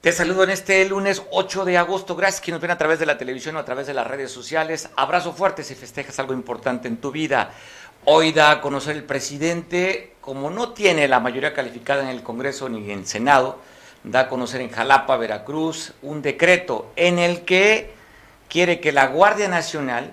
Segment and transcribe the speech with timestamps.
[0.00, 2.14] Te saludo en este lunes 8 de agosto.
[2.14, 4.30] Gracias que nos ven a través de la televisión o a través de las redes
[4.30, 4.88] sociales.
[4.94, 7.50] Abrazo fuerte si festejas algo importante en tu vida.
[8.04, 12.68] Hoy da a conocer el presidente, como no tiene la mayoría calificada en el Congreso
[12.68, 13.58] ni en el Senado,
[14.04, 17.90] da a conocer en Jalapa, Veracruz, un decreto en el que
[18.48, 20.12] quiere que la Guardia Nacional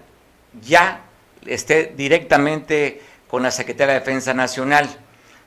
[0.63, 1.01] ya
[1.45, 4.89] esté directamente con la Secretaría de Defensa Nacional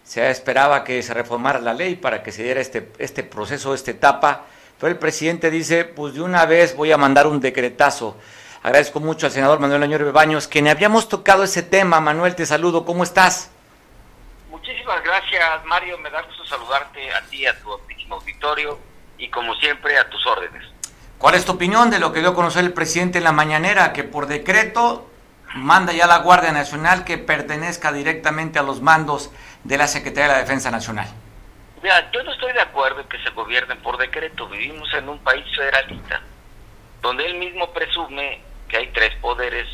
[0.09, 3.91] se esperaba que se reformara la ley para que se diera este, este proceso, esta
[3.91, 4.47] etapa,
[4.81, 8.17] pero el presidente dice, pues de una vez voy a mandar un decretazo.
[8.63, 12.01] Agradezco mucho al senador Manuel Añor Baños, que ni habíamos tocado ese tema.
[12.01, 13.51] Manuel, te saludo, ¿cómo estás?
[14.51, 15.99] Muchísimas gracias, Mario.
[15.99, 17.71] Me da gusto saludarte a ti, a tu
[18.11, 18.79] auditorio
[19.19, 20.65] y como siempre a tus órdenes.
[21.19, 23.93] ¿Cuál es tu opinión de lo que dio a conocer el presidente en la mañanera,
[23.93, 25.07] que por decreto
[25.55, 29.31] manda ya la Guardia Nacional que pertenezca directamente a los mandos
[29.65, 31.09] de la Secretaría de la Defensa Nacional?
[31.83, 34.49] Mira, yo no estoy de acuerdo en que se gobiernen por decreto.
[34.49, 36.21] Vivimos en un país federalista,
[37.01, 39.67] donde él mismo presume que hay tres poderes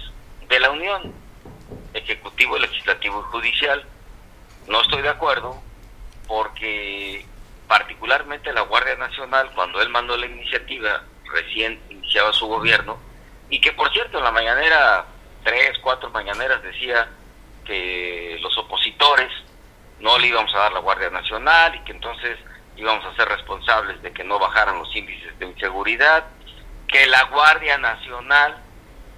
[0.49, 1.15] de la Unión,
[1.95, 3.85] ejecutivo, legislativo y judicial.
[4.69, 5.62] No estoy de acuerdo
[6.27, 7.25] porque
[7.67, 12.99] particularmente la Guardia Nacional, cuando él mandó la iniciativa, recién iniciaba su gobierno,
[13.49, 15.07] y que por cierto en la mañanera
[15.43, 17.09] tres, cuatro mañaneras decía
[17.65, 19.31] que los opositores
[20.00, 22.39] no le íbamos a dar la Guardia Nacional y que entonces
[22.77, 26.25] íbamos a ser responsables de que no bajaran los índices de inseguridad,
[26.88, 28.56] que la Guardia Nacional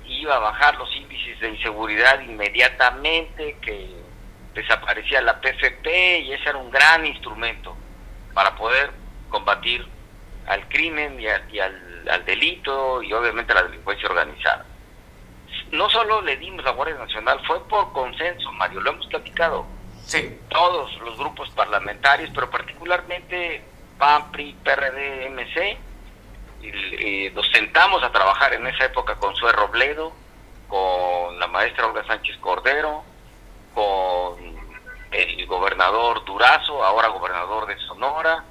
[0.04, 3.96] iba a bajar los índices de inseguridad inmediatamente, que
[4.54, 7.76] desaparecía la PFP y ese era un gran instrumento
[8.32, 8.90] para poder
[9.28, 9.86] combatir
[10.46, 14.64] al crimen y, al, delito y obviamente la delincuencia organizada
[15.72, 19.66] no solo le dimos la Guardia Nacional, fue por consenso, Mario, lo hemos platicado.
[20.06, 20.38] Sí.
[20.48, 23.62] Todos los grupos parlamentarios, pero particularmente
[23.98, 25.78] PAN, PRI, PRD, MC,
[26.62, 30.12] y, nos sentamos a trabajar en esa época con Sue Robledo,
[30.68, 33.04] con la maestra Olga Sánchez Cordero,
[33.74, 34.56] con
[35.10, 38.44] el gobernador Durazo, ahora gobernador de Sonora,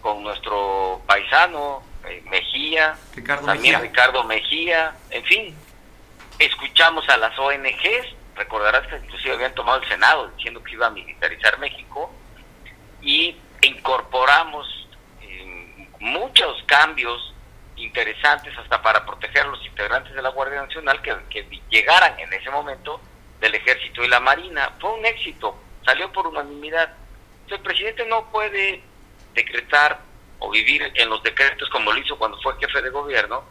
[0.00, 2.96] con nuestro paisano eh, Mejía,
[3.44, 5.56] también Ricardo Mejía, en fin,
[6.38, 10.90] escuchamos a las ONGs, recordarás que inclusive habían tomado el Senado diciendo que iba a
[10.90, 12.10] militarizar México,
[13.02, 14.88] y incorporamos
[15.20, 17.34] eh, muchos cambios
[17.76, 22.50] interesantes hasta para proteger a los integrantes de la Guardia Nacional que, llegaran en ese
[22.50, 23.00] momento
[23.40, 24.72] del Ejército y la Marina.
[24.80, 26.94] Fue un éxito, salió por unanimidad.
[27.48, 28.82] el presidente no puede
[29.34, 30.00] decretar
[30.38, 33.44] o vivir en los decretos como lo hizo cuando fue jefe de gobierno,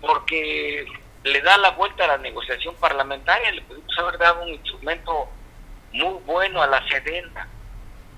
[0.00, 0.86] porque
[1.24, 5.28] le da la vuelta a la negociación parlamentaria, le pudimos haber dado un instrumento
[5.92, 7.48] muy bueno a la Sedena.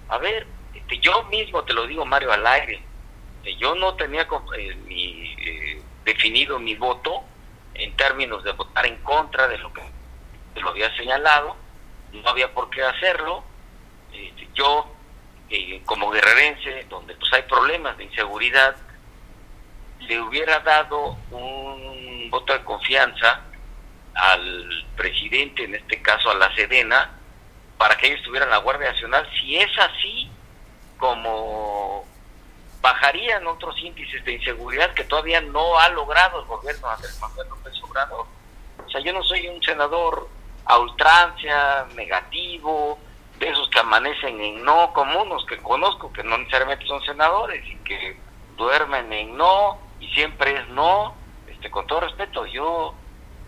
[0.08, 2.82] A ver, este, yo mismo te lo digo, Mario, al aire,
[3.58, 4.22] yo no tenía
[4.56, 7.22] eh, eh, definido mi voto
[7.74, 9.82] en términos de votar en contra de lo que
[10.60, 11.56] lo había señalado,
[12.12, 13.44] no había por qué hacerlo.
[14.12, 14.86] Este, yo,
[15.50, 18.76] eh, como guerrerense, donde pues hay problemas de inseguridad,
[20.06, 23.40] le hubiera dado un voto de confianza
[24.14, 27.10] al presidente, en este caso a la Sedena,
[27.76, 29.28] para que ellos tuvieran la Guardia Nacional.
[29.38, 30.30] Si es así,
[30.98, 32.04] como
[32.80, 37.72] bajarían otros índices de inseguridad que todavía no ha logrado el gobierno de Manuel López
[37.82, 38.26] Obrador.
[38.86, 40.28] O sea, yo no soy un senador
[40.66, 42.98] a ultrancia, negativo,
[43.38, 47.66] de esos que amanecen en no, como unos que conozco, que no necesariamente son senadores
[47.66, 48.18] y que
[48.56, 51.14] duermen en no, y siempre es no,
[51.48, 52.94] este, con todo respeto, yo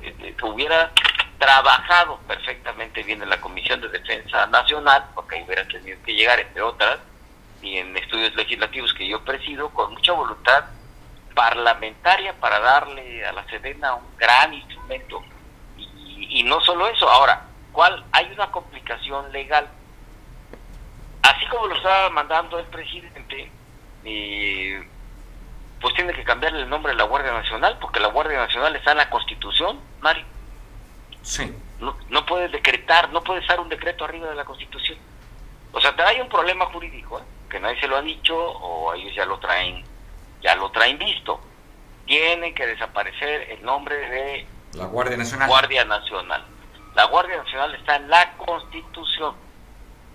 [0.03, 0.93] este, hubiera
[1.39, 6.63] trabajado perfectamente bien en la Comisión de Defensa Nacional, porque hubiera tenido que llegar, entre
[6.63, 6.99] otras,
[7.63, 10.65] y en estudios legislativos que yo presido, con mucha voluntad
[11.35, 15.23] parlamentaria para darle a la Sedena un gran instrumento.
[15.77, 18.05] Y, y no solo eso, ahora, ¿cuál?
[18.13, 19.69] Hay una complicación legal.
[21.23, 23.51] Así como lo estaba mandando el presidente,
[24.05, 24.89] eh,
[25.81, 28.93] pues tiene que cambiarle el nombre de la Guardia Nacional, porque la Guardia Nacional está
[28.93, 30.25] en la Constitución, Mario.
[31.23, 31.53] Sí.
[31.81, 34.99] No, no puede decretar, no puede estar un decreto arriba de la Constitución.
[35.73, 37.23] O sea, hay un problema jurídico, ¿eh?
[37.51, 39.85] que nadie se lo ha dicho, o ellos ya lo traen
[40.43, 41.41] ya lo traen visto.
[42.07, 45.49] Tiene que desaparecer el nombre de la Guardia Nacional.
[45.49, 46.45] Guardia Nacional.
[46.95, 49.35] La Guardia Nacional está en la Constitución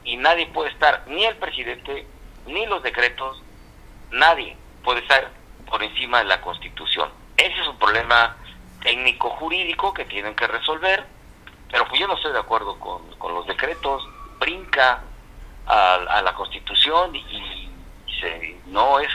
[0.04, 2.08] y nadie puede estar, ni el presidente,
[2.48, 3.44] ni los decretos,
[4.10, 5.30] nadie puede estar
[5.72, 7.10] por encima de la Constitución.
[7.38, 8.36] Ese es un problema
[8.84, 11.06] técnico-jurídico que tienen que resolver,
[11.72, 14.04] pero pues yo no estoy de acuerdo con, los decretos,
[14.38, 15.02] brinca
[15.66, 17.70] a, la Constitución y,
[18.68, 19.10] no es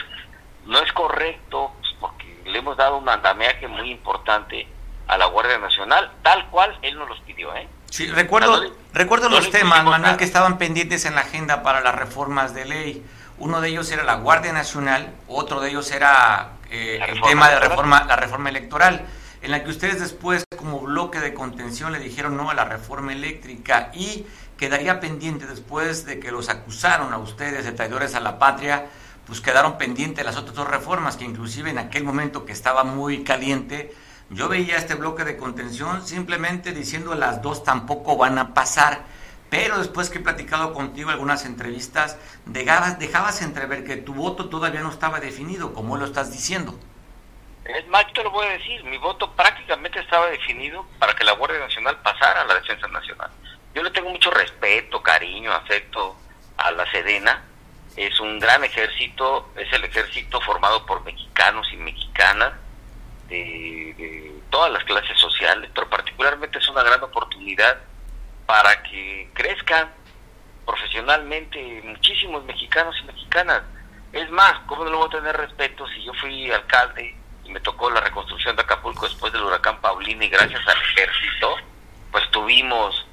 [0.65, 4.67] no es correcto pues, porque le hemos dado un andamiaje muy importante
[5.07, 7.55] a la Guardia Nacional, tal cual él nos los pidió.
[7.55, 7.69] ¿eh?
[7.89, 8.61] Sí, recuerdo,
[8.93, 13.05] recuerdo los temas, Manuel, que estaban pendientes en la agenda para las reformas de ley.
[13.39, 17.59] Uno de ellos era la Guardia Nacional, otro de ellos era eh, el tema de
[17.59, 19.05] reforma, la reforma electoral,
[19.41, 23.13] en la que ustedes después, como bloque de contención, le dijeron no a la reforma
[23.13, 24.25] eléctrica y
[24.57, 28.87] quedaría pendiente después de que los acusaron a ustedes de traidores a la patria,
[29.27, 33.23] pues quedaron pendientes las otras dos reformas que inclusive en aquel momento que estaba muy
[33.23, 33.93] caliente,
[34.29, 39.05] yo veía este bloque de contención simplemente diciendo las dos tampoco van a pasar.
[39.49, 44.89] Pero después que he platicado contigo algunas entrevistas, dejabas, entrever que tu voto todavía no
[44.89, 46.77] estaba definido, como lo estás diciendo.
[47.63, 51.33] Es más, te lo voy a decir, mi voto prácticamente estaba definido para que la
[51.33, 53.29] Guardia Nacional pasara a la Defensa Nacional.
[53.73, 56.15] Yo le tengo mucho respeto, cariño, afecto
[56.57, 57.43] a la Sedena.
[57.95, 62.53] Es un gran ejército, es el ejército formado por mexicanos y mexicanas
[63.29, 67.77] de, todas las clases sociales, pero particularmente es una gran oportunidad
[68.47, 69.91] para que crezcan
[70.65, 73.61] profesionalmente muchísimos mexicanos y mexicanas.
[74.13, 77.59] Es más, ¿cómo no le voy a tener respeto si yo fui alcalde y me
[77.59, 81.55] tocó la reconstrucción de Acapulco después del huracán Paulina y gracias al ejército,
[82.11, 83.05] pues tuvimos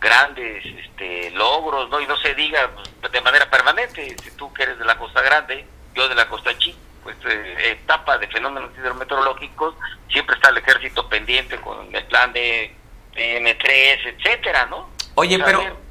[0.00, 2.00] grandes este, logros, ¿no?
[2.00, 2.70] Y no se diga
[3.00, 6.28] pues, de manera permanente, si tú que eres de la Costa Grande, yo de la
[6.28, 9.74] Costa Chica, pues eh, etapa de fenómenos hidrometeorológicos,
[10.08, 12.74] siempre está el ejército pendiente con el plan de
[13.20, 14.88] M3, etcétera, ¿no?
[15.14, 15.90] Oye, pero...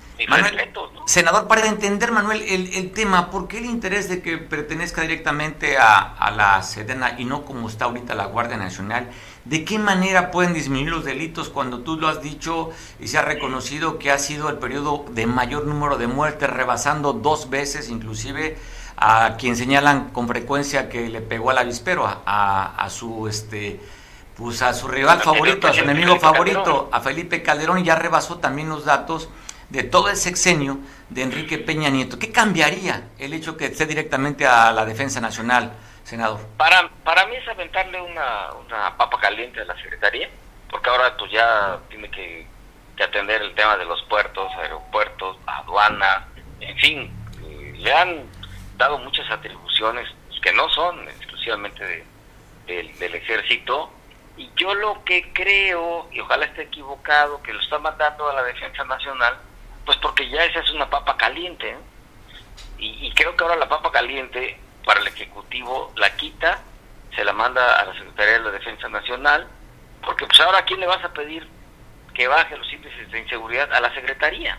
[1.06, 5.78] Senador, para entender, Manuel, el, el, tema, ¿por qué el interés de que pertenezca directamente
[5.78, 9.10] a, a, la Sedena y no como está ahorita la Guardia Nacional?
[9.46, 13.22] ¿De qué manera pueden disminuir los delitos cuando tú lo has dicho y se ha
[13.22, 18.58] reconocido que ha sido el periodo de mayor número de muertes, rebasando dos veces inclusive
[18.98, 23.80] a quien señalan con frecuencia que le pegó al avispero, a, a, su este
[24.40, 28.40] pues a su rival favorito, a su enemigo favorito, a Felipe Calderón, y ya rebasó
[28.40, 29.28] también los datos
[29.68, 30.78] de todo el sexenio
[31.10, 32.18] de Enrique Peña Nieto.
[32.18, 35.74] ¿Qué cambiaría el hecho que esté directamente a la defensa nacional,
[36.06, 36.40] senador?
[36.56, 40.30] Para, para mí es aventarle una, una papa caliente a la Secretaría,
[40.72, 42.48] porque ahora pues ya tiene que,
[42.96, 46.28] que atender el tema de los puertos, aeropuertos, aduana,
[46.62, 47.14] en fin,
[47.44, 48.24] eh, le han
[48.78, 50.08] dado muchas atribuciones
[50.42, 52.06] que no son exclusivamente
[52.68, 53.92] del ejército.
[54.40, 58.44] Y yo lo que creo, y ojalá esté equivocado, que lo está mandando a la
[58.44, 59.38] Defensa Nacional,
[59.86, 61.72] pues porque ya esa es una papa caliente.
[61.72, 61.78] ¿eh?
[62.78, 66.62] Y, creo que ahora la papa caliente para el Ejecutivo la quita,
[67.14, 69.46] se la manda a la Secretaría de la Defensa Nacional,
[70.02, 71.46] porque pues ahora ¿a quién le vas a pedir
[72.14, 73.74] que baje los índices de inseguridad?
[73.74, 74.58] A la Secretaría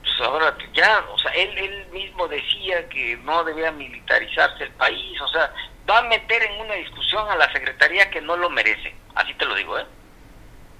[0.00, 5.20] pues ahora ya, o sea, él, él mismo decía que no debía militarizarse el país,
[5.20, 5.52] o sea,
[5.88, 9.44] va a meter en una discusión a la Secretaría que no lo merece, así te
[9.44, 9.86] lo digo, ¿eh?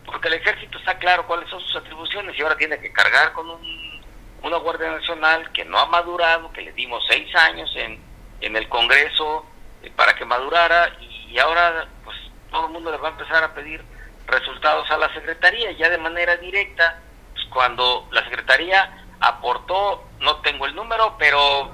[0.05, 3.51] Porque el ejército está claro cuáles son sus atribuciones y ahora tiene que cargar con
[3.51, 4.05] un,
[4.43, 8.01] una Guardia Nacional que no ha madurado, que le dimos seis años en,
[8.41, 9.47] en el Congreso
[9.83, 12.17] eh, para que madurara y ahora pues
[12.51, 13.83] todo el mundo le va a empezar a pedir
[14.27, 17.01] resultados a la Secretaría ya de manera directa,
[17.33, 21.71] pues, cuando la Secretaría aportó, no tengo el número, pero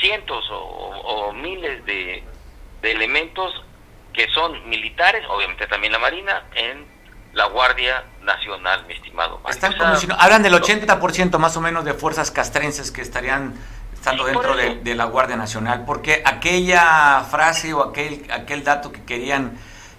[0.00, 2.24] cientos o, miles de,
[2.82, 3.52] elementos
[4.12, 6.86] que son militares, obviamente también la Marina, en
[7.32, 9.40] la Guardia Nacional, mi estimado.
[9.48, 9.74] Están
[10.18, 13.54] hablan del 80% más o menos de fuerzas castrenses que estarían
[13.92, 19.04] estando dentro de, de, la Guardia Nacional, porque aquella frase o aquel, aquel dato que
[19.04, 19.58] querían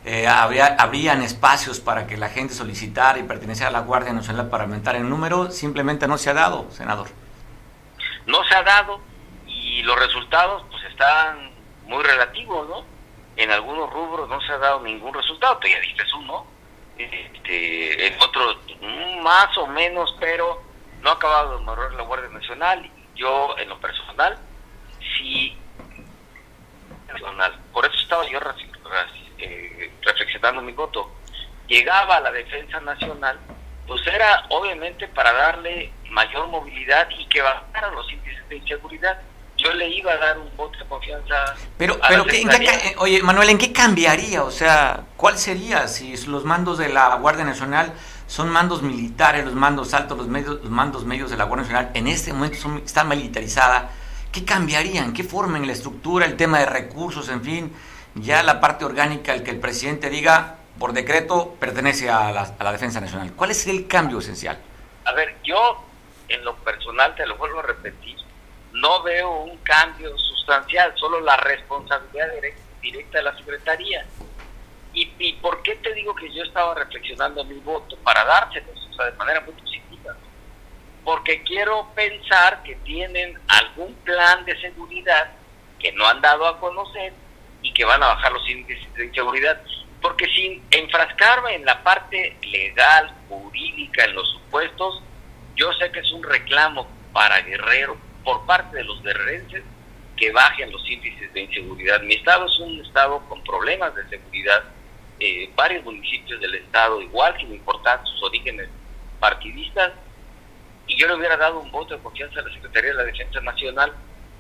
[0.09, 4.47] eh, había, habrían espacios para que la gente solicitara y perteneciera a la Guardia Nacional
[4.47, 7.09] para aumentar el número, simplemente no se ha dado, senador.
[8.25, 9.01] No se ha dado
[9.77, 11.51] y los resultados pues están
[11.83, 12.83] muy relativos, ¿no?
[13.35, 16.47] En algunos rubros no se ha dado ningún resultado, tú ya dices uno,
[16.97, 18.57] este, en otros
[19.21, 20.63] más o menos, pero
[21.01, 22.89] no ha acabado de mejorar la Guardia Nacional.
[23.13, 24.39] Yo, en lo personal,
[25.15, 25.55] sí,
[27.71, 28.39] por eso estaba yo
[29.37, 31.11] eh, reflexionando mi voto,
[31.67, 33.37] llegaba a la defensa nacional,
[33.85, 39.21] pues era obviamente para darle mayor movilidad y que bajaran los índices de inseguridad.
[39.57, 41.55] Yo le iba a dar un voto de confianza.
[41.77, 42.25] Pero, pero
[42.97, 44.43] oye, Manuel, ¿en qué cambiaría?
[44.43, 47.93] O sea, ¿cuál sería si los mandos de la Guardia Nacional
[48.27, 51.91] son mandos militares, los mandos altos, los, medios, los mandos medios de la Guardia Nacional,
[51.95, 53.89] en este momento son, están militarizada?
[54.31, 55.13] ¿Qué cambiarían?
[55.13, 57.73] ¿Qué forma en la estructura, el tema de recursos, en fin?
[58.15, 62.63] Ya la parte orgánica, el que el presidente diga, por decreto, pertenece a la, a
[62.63, 63.33] la Defensa Nacional.
[63.35, 64.59] ¿Cuál es el cambio esencial?
[65.05, 65.83] A ver, yo
[66.29, 68.17] en lo personal, te lo vuelvo a repetir,
[68.81, 72.27] no veo un cambio sustancial, solo la responsabilidad
[72.81, 74.05] directa de la Secretaría.
[74.93, 77.97] ¿Y, ¿Y, por qué te digo que yo estaba reflexionando mi voto?
[77.97, 80.15] Para dárselos, o sea, de manera muy positiva.
[81.03, 85.31] Porque quiero pensar que tienen algún plan de seguridad
[85.79, 87.13] que no han dado a conocer
[87.61, 89.61] y que van a bajar los índices de inseguridad.
[90.01, 95.01] Porque sin enfrascarme en la parte legal, jurídica, en los supuestos,
[95.55, 99.63] yo sé que es un reclamo para Guerrero por parte de los guerrerenses
[100.17, 102.01] que bajen los índices de inseguridad.
[102.01, 104.65] Mi estado es un estado con problemas de seguridad.
[105.17, 108.67] Eh, varios municipios del estado, igual sin importar sus orígenes
[109.21, 109.93] partidistas,
[110.87, 113.39] y yo le hubiera dado un voto de confianza a la Secretaría de la Defensa
[113.39, 113.93] Nacional,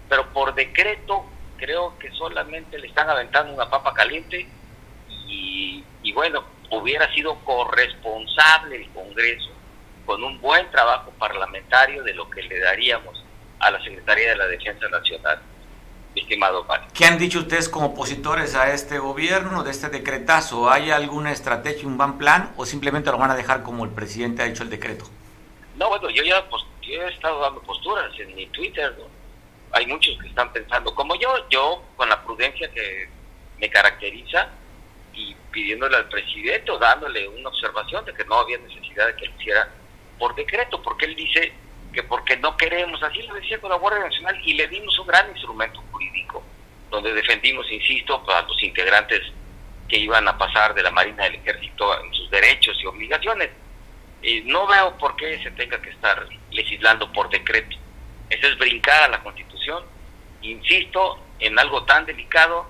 [0.09, 1.25] pero por decreto
[1.55, 4.49] creo que solamente le están aventando una papa caliente
[5.29, 9.51] y, y bueno, hubiera sido corresponsable el Congreso
[10.05, 13.23] con un buen trabajo parlamentario de lo que le daríamos
[13.59, 15.41] a la Secretaría de la Defensa Nacional,
[16.15, 16.87] estimado Mario.
[16.93, 20.69] ¿Qué han dicho ustedes como opositores a este gobierno, de este decretazo?
[20.69, 24.41] ¿Hay alguna estrategia, un buen plan o simplemente lo van a dejar como el presidente
[24.41, 25.05] ha hecho el decreto?
[25.75, 28.95] No, bueno, yo ya pues, he estado dando posturas en mi Twitter,
[29.71, 33.09] Hay muchos que están pensando como yo, yo con la prudencia que
[33.59, 34.49] me caracteriza
[35.13, 39.25] y pidiéndole al presidente o dándole una observación de que no había necesidad de que
[39.27, 39.69] lo hiciera
[40.17, 41.53] por decreto, porque él dice
[41.93, 45.07] que porque no queremos, así lo decía con la Guardia Nacional, y le dimos un
[45.07, 46.43] gran instrumento jurídico,
[46.89, 49.21] donde defendimos, insisto, a los integrantes
[49.87, 53.49] que iban a pasar de la Marina del Ejército en sus derechos y obligaciones.
[54.21, 57.77] Eh, no veo por qué se tenga que estar legislando por decreto.
[58.29, 59.83] Eso es brincar a la Constitución.
[60.41, 62.67] Insisto en algo tan delicado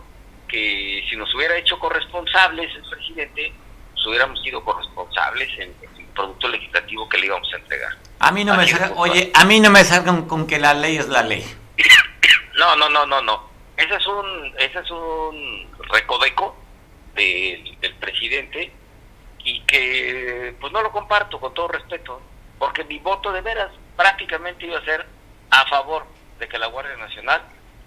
[0.48, 3.54] que si nos hubiera hecho corresponsables el presidente,
[3.94, 5.74] nos hubiéramos sido corresponsables en,
[6.18, 7.92] producto legislativo que le íbamos a entregar.
[8.20, 10.98] A mí no me salgan, oye, a mí no me salgan con que la ley
[10.98, 11.46] es la ley.
[12.58, 13.52] No, no, no, no, no.
[13.78, 16.58] Ese es un, ese es un recoveco
[17.14, 18.74] del, del presidente
[19.44, 22.20] y que pues no lo comparto con todo respeto,
[22.58, 25.06] porque mi voto de veras prácticamente iba a ser
[25.52, 26.08] a favor
[26.40, 27.44] de que la Guardia Nacional,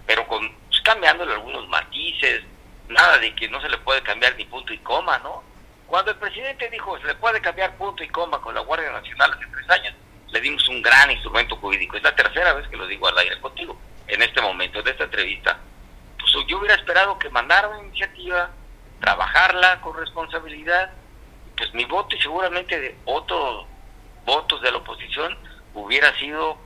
[0.07, 2.45] pero con pues, cambiándole algunos matices,
[2.89, 5.43] nada de que no se le puede cambiar ni punto y coma, ¿no?
[5.91, 9.33] Cuando el presidente dijo se le puede cambiar punto y coma con la Guardia Nacional
[9.33, 9.93] hace tres años,
[10.29, 11.97] le dimos un gran instrumento jurídico.
[11.97, 15.03] Es la tercera vez que lo digo al aire contigo, en este momento, de esta
[15.03, 15.59] entrevista.
[16.17, 18.51] Pues yo hubiera esperado que mandara una iniciativa,
[19.01, 20.93] trabajarla con responsabilidad,
[21.57, 23.67] pues mi voto y seguramente de otros
[24.25, 25.37] votos de la oposición
[25.75, 26.57] hubiera sido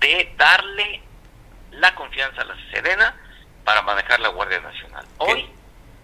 [0.00, 1.02] de darle
[1.72, 3.14] la confianza a la Serena
[3.62, 5.04] para manejar la Guardia Nacional.
[5.18, 5.50] Hoy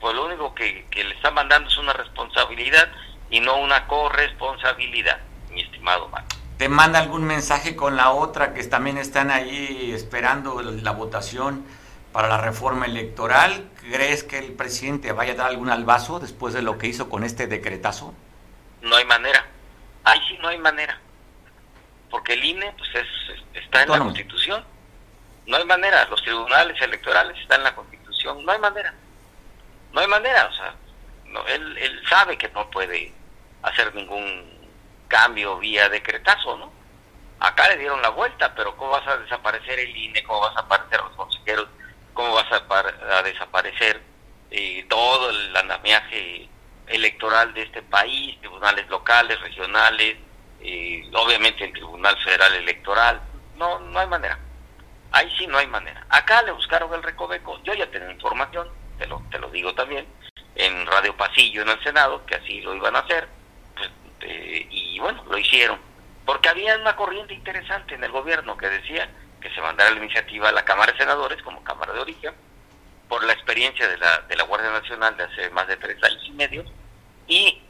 [0.05, 2.93] pues lo único que, le está mandando es una responsabilidad
[3.31, 5.19] y no una corresponsabilidad,
[5.49, 6.29] mi estimado Marco.
[6.59, 11.65] ¿Te manda algún mensaje con la otra que también están ahí esperando la votación
[12.13, 13.71] para la reforma electoral?
[13.81, 17.25] ¿Crees que el presidente vaya a dar algún albazo después de lo que hizo con
[17.25, 18.13] este decretazo?
[18.83, 19.47] No hay manera.
[20.05, 21.01] Ahí sí no hay manera.
[22.11, 22.91] Porque el INE pues
[23.55, 24.63] está en la Constitución.
[25.47, 26.05] No hay manera.
[26.11, 28.45] Los tribunales electorales están en la Constitución.
[28.45, 28.93] No hay manera
[29.95, 30.75] no hay manera, o sea,
[31.27, 33.13] no, él, él sabe que no puede
[33.63, 34.69] hacer ningún
[35.07, 36.73] cambio vía decretazo, ¿no?
[37.39, 40.25] Acá le dieron la vuelta, pero ¿cómo vas a desaparecer el INE?
[40.25, 41.69] ¿Cómo vas a aparecer los consejeros?
[42.13, 44.03] ¿Cómo vas a, desaparecer
[44.51, 46.49] eh, todo el andamiaje
[46.89, 50.17] electoral de este país, tribunales locales, regionales,
[50.61, 53.21] eh, obviamente el Tribunal Federal Electoral?
[53.57, 54.39] No, no hay manera.
[55.13, 56.05] Ahí sí no hay manera.
[56.09, 60.07] Acá le buscaron el recoveco, yo ya tengo información, te lo, te lo digo también,
[60.55, 63.29] en Radio Pasillo en el Senado, que así lo iban a hacer,
[63.75, 65.79] pues, eh, y bueno, lo hicieron.
[66.25, 69.09] Porque había una corriente interesante en el gobierno que decía
[69.41, 72.35] que se mandara la iniciativa a la Cámara de Senadores como Cámara de Origen,
[73.09, 76.23] por la experiencia de la, de la Guardia Nacional de hace más de tres años
[76.25, 76.65] y medio,
[77.27, 77.61] y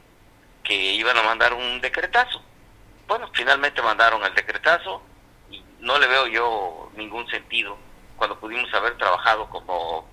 [0.62, 2.42] que iban a mandar un decretazo.
[3.06, 5.02] Bueno, finalmente mandaron el decretazo
[5.50, 7.76] y no le veo yo ningún sentido
[8.16, 10.08] cuando pudimos haber trabajado como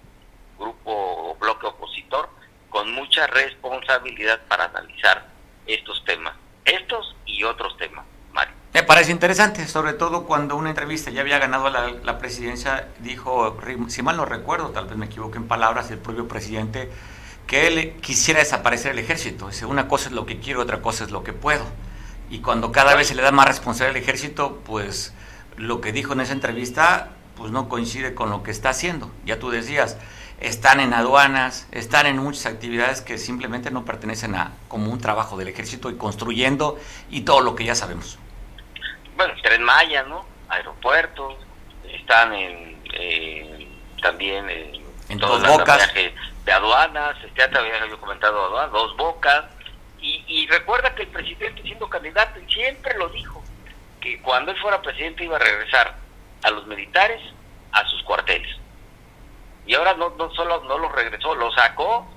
[0.61, 2.29] grupo o bloque opositor
[2.69, 5.27] con mucha responsabilidad para analizar
[5.67, 8.53] estos temas, estos y otros temas, Mario.
[8.73, 14.01] Me parece interesante, sobre todo cuando una entrevista ya había ganado la, presidencia, dijo, si
[14.01, 16.89] mal no recuerdo, tal vez me equivoque en palabras, el propio presidente,
[17.45, 19.49] que él quisiera desaparecer el ejército.
[19.49, 21.65] Dice, una cosa es lo que quiero, otra cosa es lo que puedo.
[22.29, 25.13] Y cuando cada vez se le da más responsabilidad al ejército, pues
[25.57, 29.11] lo que dijo en esa entrevista, pues no coincide con lo que está haciendo.
[29.25, 29.97] Ya tú decías,
[30.41, 35.37] están en aduanas, están en muchas actividades que simplemente no pertenecen a como un trabajo
[35.37, 36.79] del ejército y construyendo
[37.09, 38.19] y todo lo que ya sabemos
[39.21, 40.25] bueno, Tren Maya, ¿no?
[40.49, 41.35] Aeropuertos,
[41.87, 42.81] están en,
[44.01, 49.45] también en, en dos bocas de aduanas, ya te había yo comentado aduanas, dos bocas,
[49.99, 53.43] y, y recuerda que el presidente siendo candidato siempre lo dijo,
[53.99, 55.95] que cuando él fuera presidente iba a regresar
[56.41, 57.21] a los militares
[57.71, 58.57] a sus cuarteles.
[59.65, 62.07] Y ahora no, no solo no los regresó, lo sacó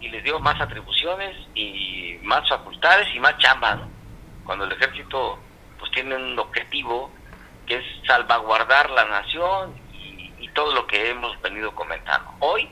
[0.00, 3.88] y les dio más atribuciones y más facultades y más chamba, ¿no?
[4.44, 5.38] Cuando el ejército
[5.78, 7.10] pues tienen un objetivo
[7.66, 12.30] que es salvaguardar la nación y, todo lo que hemos venido comentando.
[12.38, 12.70] Hoy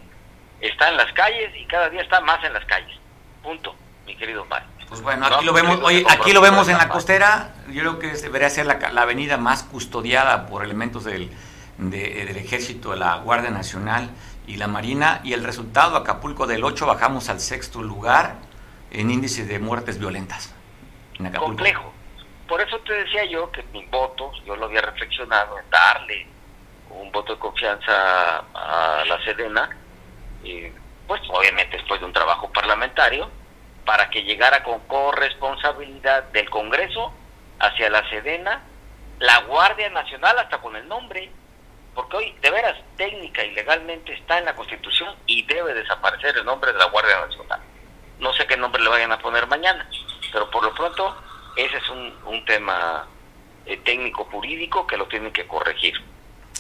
[0.61, 2.97] está en las calles y cada día está más en las calles.
[3.43, 3.75] Punto,
[4.07, 4.69] mi querido Mario.
[4.89, 7.57] Pues bueno, aquí lo vemos, hoy, aquí lo vemos en la costera.
[7.69, 11.29] Yo creo que debería ser la, avenida más custodiada por elementos del,
[11.91, 14.11] del ejército, de la Guardia Nacional
[14.47, 15.21] y la Marina.
[15.25, 18.37] Y el resultado, Acapulco del 8 bajamos al sexto lugar
[18.91, 20.55] en índice de muertes violentas.
[21.39, 21.93] Complejo,
[22.49, 26.27] por eso te decía yo que mi voto, yo lo había reflexionado darle
[26.91, 29.71] un voto de confianza a la Sedena,
[30.43, 30.65] y
[31.07, 33.31] pues obviamente después de un trabajo parlamentario,
[33.85, 37.13] para que llegara con corresponsabilidad del Congreso
[37.59, 38.63] hacia la Sedena,
[39.19, 41.31] la Guardia Nacional hasta con el nombre,
[41.95, 46.45] porque hoy de veras técnica y legalmente está en la Constitución y debe desaparecer el
[46.45, 47.61] nombre de la Guardia Nacional.
[48.19, 49.89] No sé qué nombre le vayan a poner mañana,
[50.33, 51.17] pero por lo pronto
[51.57, 53.07] ese es un, un tema
[53.67, 55.95] eh, técnico jurídico que lo tienen que corregir.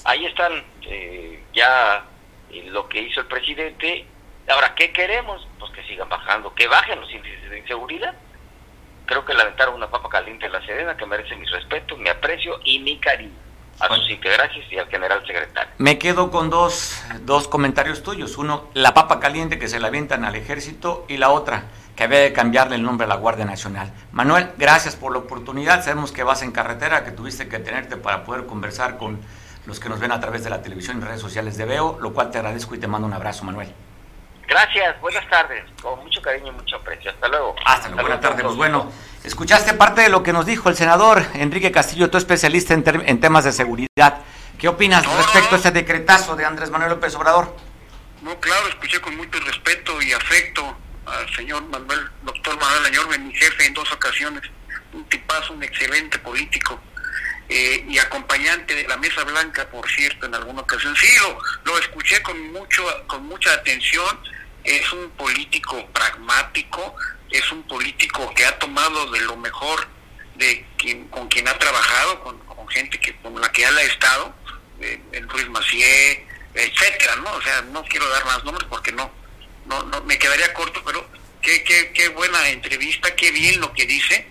[0.04, 2.04] Ahí están eh, ya
[2.50, 4.06] eh, lo que hizo el presidente.
[4.48, 5.46] Ahora, ¿qué queremos?
[5.58, 8.14] Pues que sigan bajando, que bajen los índices de inseguridad.
[9.06, 12.60] Creo que lamentaron una papa caliente en la Serena que merece mi respeto, mi aprecio
[12.64, 13.38] y mi cariño.
[13.80, 15.72] A sus integraciones y al general secretario.
[15.78, 18.38] Me quedo con dos, dos comentarios tuyos.
[18.38, 21.64] Uno, la papa caliente que se la avientan al ejército y la otra,
[21.96, 23.92] que había de cambiarle el nombre a la Guardia Nacional.
[24.12, 25.82] Manuel, gracias por la oportunidad.
[25.84, 29.20] Sabemos que vas en carretera, que tuviste que tenerte para poder conversar con
[29.66, 32.12] los que nos ven a través de la televisión y redes sociales de Veo, lo
[32.12, 33.72] cual te agradezco y te mando un abrazo, Manuel.
[34.46, 37.10] Gracias, buenas tardes, con mucho cariño y mucho aprecio.
[37.10, 37.54] Hasta luego.
[37.64, 38.42] Hasta luego, buenas tardes.
[38.42, 38.92] Pues bueno,
[39.24, 43.20] escuchaste parte de lo que nos dijo el senador Enrique Castillo, tu especialista en, en
[43.20, 44.18] temas de seguridad.
[44.58, 47.56] ¿Qué opinas respecto a este decretazo de Andrés Manuel López Obrador?
[48.20, 50.76] No, claro, escuché con mucho respeto y afecto
[51.06, 54.42] al señor Manuel, doctor Manuel Añorbe, mi jefe en dos ocasiones,
[54.92, 56.78] un tipazo, un excelente político
[57.48, 60.94] eh, y acompañante de la Mesa Blanca, por cierto, en alguna ocasión.
[60.96, 64.18] Sí, lo, lo escuché con, mucho, con mucha atención,
[64.64, 66.94] es un político pragmático,
[67.30, 69.86] es un político que ha tomado de lo mejor
[70.36, 74.34] de quien, con quien ha trabajado, con, gente que con la que él ha estado,
[74.80, 77.30] eh, el Ruiz Macié, etcétera, ¿no?
[77.32, 79.10] O sea, no quiero dar más nombres porque no,
[79.66, 81.06] no, no me quedaría corto, pero
[81.42, 84.26] qué, qué, qué buena entrevista, qué bien lo que dice,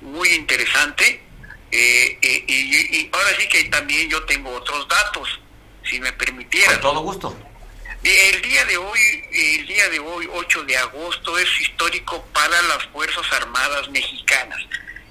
[0.00, 1.23] muy interesante.
[1.76, 5.40] Eh, eh, y, ahora sí que también yo tengo otros datos,
[5.84, 6.72] si me permitiera.
[6.74, 7.36] Con todo gusto.
[8.04, 12.84] El día de hoy, el día de hoy, 8 de agosto, es histórico para las
[12.92, 14.60] Fuerzas Armadas mexicanas.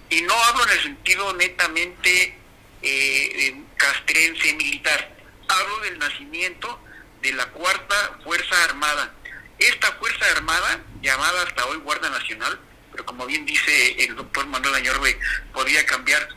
[0.10, 2.38] Y no hablo en el sentido netamente
[2.82, 5.18] eh, castrense militar.
[5.50, 6.80] Hablo del nacimiento
[7.22, 9.14] de la Cuarta Fuerza Armada,
[9.60, 12.58] esta Fuerza Armada, llamada hasta hoy Guardia Nacional,
[12.92, 15.20] pero como bien dice el doctor Manuel Añorbe,
[15.54, 16.28] podría cambiar,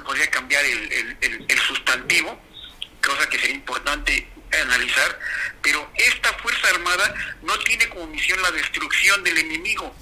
[0.00, 2.40] podría cambiar el, el, sustantivo,
[3.02, 4.28] cosa que sería importante
[4.62, 5.18] analizar,
[5.62, 9.94] pero esta Fuerza Armada no tiene como misión la destrucción del enemigo,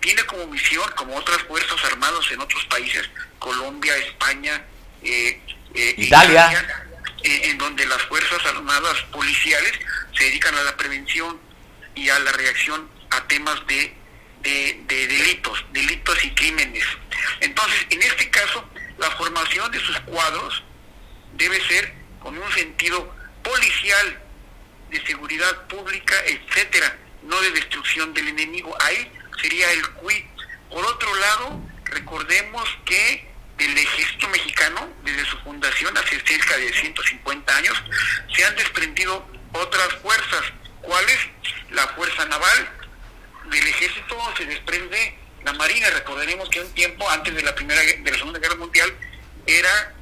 [0.00, 4.62] tiene como misión, como otras Fuerzas Armadas en otros países, Colombia, España,
[5.02, 5.40] eh,
[5.74, 6.86] eh, Italia,
[7.22, 9.72] eh, en donde las Fuerzas Armadas policiales
[10.16, 11.48] se dedican a la prevención,
[11.98, 13.92] y a la reacción a temas de,
[14.42, 16.84] de, delitos, delitos y crímenes.
[17.40, 18.68] Entonces, en este caso,
[18.98, 20.62] la formación de sus cuadros
[21.34, 24.22] debe ser con un sentido policial,
[24.90, 28.74] de seguridad pública, etcétera, no de destrucción del enemigo.
[28.80, 30.24] Ahí sería el quid.
[30.70, 37.56] Por otro lado, recordemos que del ejército mexicano, desde su fundación hace cerca de 150
[37.56, 37.82] años,
[38.34, 40.42] se han desprendido otras fuerzas.
[40.80, 41.18] ¿Cuáles?
[41.70, 42.68] la Fuerza Naval.
[43.50, 45.90] Del ejército se desprende la Marina.
[45.90, 48.92] Recordaremos que un tiempo antes de la primera de la Segunda Guerra Mundial
[49.46, 49.94] era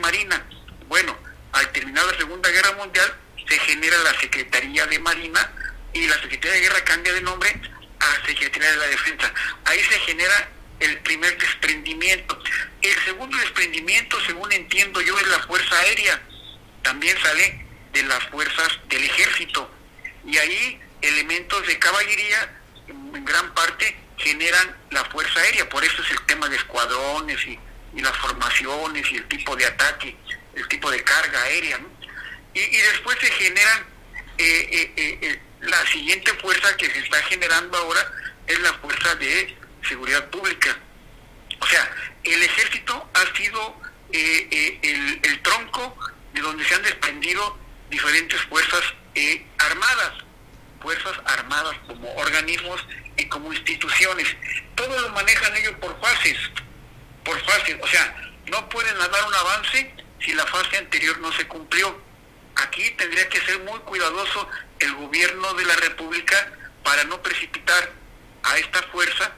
[0.00, 0.46] Marina.
[0.88, 1.18] Bueno,
[1.52, 3.16] al terminar la Segunda Guerra Mundial
[3.48, 5.52] se genera la Secretaría de Marina
[5.92, 7.60] y la Secretaría de Guerra cambia de nombre
[7.98, 9.32] a Secretaría de la Defensa.
[9.64, 12.40] Ahí se genera el primer desprendimiento.
[12.82, 16.22] El segundo desprendimiento, según entiendo yo, es la Fuerza Aérea.
[16.82, 19.70] También sale de las fuerzas del ejército.
[20.24, 22.55] Y ahí elementos de caballería,
[23.16, 25.68] en gran parte, generan la Fuerza Aérea.
[25.68, 27.58] Por eso es el tema de escuadrones y,
[28.00, 30.14] las formaciones y el tipo de ataque,
[30.54, 31.80] el tipo de carga aérea.
[32.52, 33.86] Y, después se generan,
[34.38, 38.06] eh, eh, eh, la siguiente fuerza que se está generando ahora
[38.46, 39.56] es la Fuerza de
[39.88, 40.76] Seguridad Pública.
[41.58, 41.90] O sea,
[42.22, 43.80] el ejército ha sido
[44.12, 45.96] el, el tronco
[46.34, 47.58] de donde se han desprendido
[47.90, 48.82] diferentes fuerzas
[49.14, 50.12] eh, armadas,
[50.80, 52.84] fuerzas armadas como organismos
[53.16, 54.28] y como instituciones.
[54.74, 56.38] Todo lo manejan ellos por fases,
[57.24, 57.76] por fases.
[57.82, 62.00] O sea, no pueden dar un avance si la fase anterior no se cumplió.
[62.56, 64.48] Aquí tendría que ser muy cuidadoso
[64.78, 66.52] el gobierno de la República
[66.82, 67.92] para no precipitar
[68.42, 69.32] a esta fuerza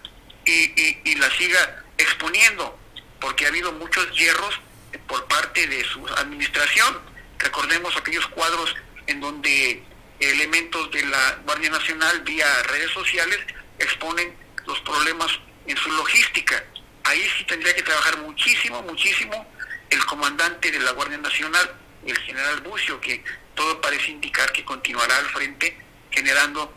[0.45, 2.79] y, y la siga exponiendo,
[3.21, 4.61] porque ha habido muchos hierros
[5.07, 8.75] por parte de su administración Recordemos aquellos cuadros
[9.07, 9.83] en donde
[10.21, 13.39] elementos de la Guardia Nacional vía redes sociales
[13.79, 14.37] exponen
[14.67, 15.31] los problemas
[15.67, 16.65] en su logística.
[17.05, 19.47] Ahí sí tendría que trabajar muchísimo, muchísimo
[19.91, 25.17] el comandante de la Guardia Nacional, el general Bucio, que todo parece indicar que continuará
[25.17, 25.79] al frente
[26.11, 26.73] generando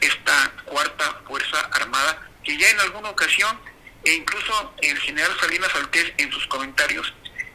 [0.00, 3.58] esta cuarta Fuerza Armada, que ya en alguna ocasión,
[4.04, 7.12] e incluso el general Salinas Altés en sus comentarios,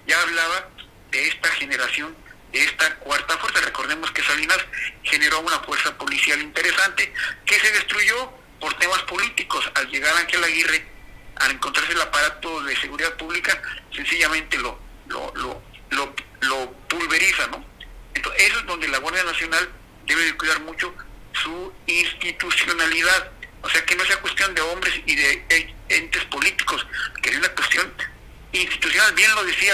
[0.08, 0.70] ya hablaba
[1.12, 2.16] de esta generación
[2.52, 3.62] esta cuarta fuerza.
[3.62, 4.60] Recordemos que Salinas
[5.04, 7.14] generó una fuerza policial interesante
[7.46, 9.69] que se destruyó por temas políticos.
[9.76, 10.86] Al llegar Ángel Aguirre,
[11.36, 13.62] al encontrarse el aparato de seguridad pública,
[13.93, 17.65] sencillamente lo, lo, lo, lo, pulveriza, ¿no?
[18.13, 19.69] Entonces, eso es donde la Guardia Nacional
[20.06, 20.93] debe de cuidar mucho
[21.34, 23.32] su institucionalidad.
[23.63, 26.86] O sea, que no sea cuestión de hombres y de entes políticos,
[27.21, 27.93] que es una cuestión
[28.54, 29.13] institucional.
[29.13, 29.74] Bien lo decía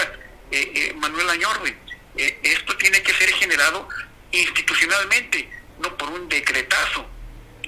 [0.50, 1.76] eh, eh, Manuel Añorbe
[2.18, 3.88] eh, esto tiene que ser generado
[4.32, 5.48] institucionalmente,
[5.78, 7.08] no por un decretazo.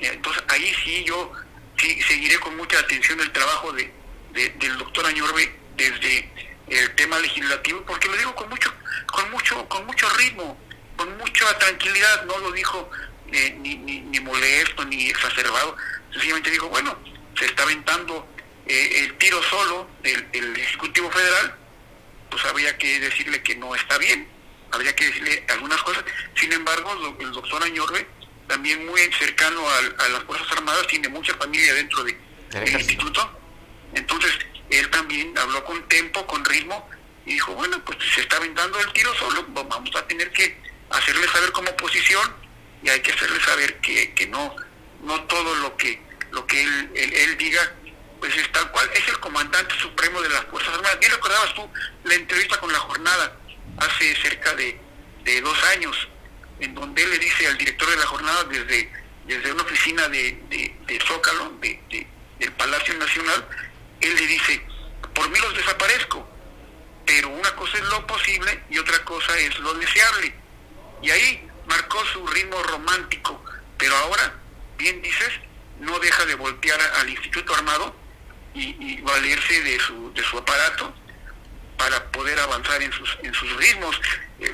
[0.00, 1.32] Eh, entonces ahí sí yo
[1.76, 3.92] sí, seguiré con mucha atención el trabajo de,
[4.32, 6.30] del doctor Añorbe desde
[6.68, 8.72] el tema legislativo, porque lo digo con mucho,
[9.06, 10.58] con mucho, con mucho ritmo,
[10.96, 12.90] con mucha tranquilidad, no lo dijo
[13.32, 15.76] eh, ni, ni, molesto ni exacerbado,
[16.12, 16.96] sencillamente dijo, bueno,
[17.38, 18.28] se está aventando
[18.66, 21.56] el tiro solo del, del Ejecutivo Federal,
[22.30, 24.28] pues habría que decirle que no está bien,
[24.70, 26.04] habría que decirle algunas cosas.
[26.34, 28.06] Sin embargo, el doctor Añorbe,
[28.50, 32.16] también muy cercano a, las Fuerzas Armadas, tiene mucha familia dentro del
[32.68, 33.38] instituto.
[33.94, 34.32] Entonces,
[34.70, 36.88] él también habló con tempo, con ritmo,
[37.26, 40.60] y dijo, bueno, pues se está aventando el tiro solo, pues vamos a tener que
[40.90, 42.34] hacerle saber como oposición
[42.82, 44.56] y hay que hacerle saber que, que no
[45.04, 47.60] no todo lo que lo que él, él, diga
[48.18, 50.98] pues es tal cual, es el comandante supremo de las Fuerzas Armadas.
[50.98, 51.70] Bien recordabas tú
[52.04, 53.36] la entrevista con la jornada,
[53.78, 54.78] hace cerca de,
[55.40, 56.08] dos años,
[56.60, 58.90] en donde él le dice al director de la jornada desde,
[59.26, 62.06] desde una oficina de, de, Zócalo, de,
[62.38, 63.46] del Palacio Nacional,
[64.00, 64.62] él le dice,
[65.14, 66.28] por mí los desaparezco,
[67.06, 70.34] pero una cosa es lo posible y otra cosa es lo deseable.
[71.02, 73.42] Y ahí marcó su ritmo romántico,
[73.78, 74.34] pero ahora,
[74.76, 75.30] bien dices,
[75.80, 77.96] no deja de voltear al Instituto Armado
[78.54, 80.94] y, y valerse de su, de su aparato
[81.80, 83.98] para poder avanzar en sus, en sus ritmos.
[84.38, 84.52] Eh,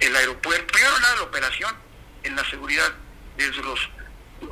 [0.00, 1.72] el aeropuerto, primero nada la operación
[2.24, 2.92] en la seguridad
[3.36, 3.78] desde los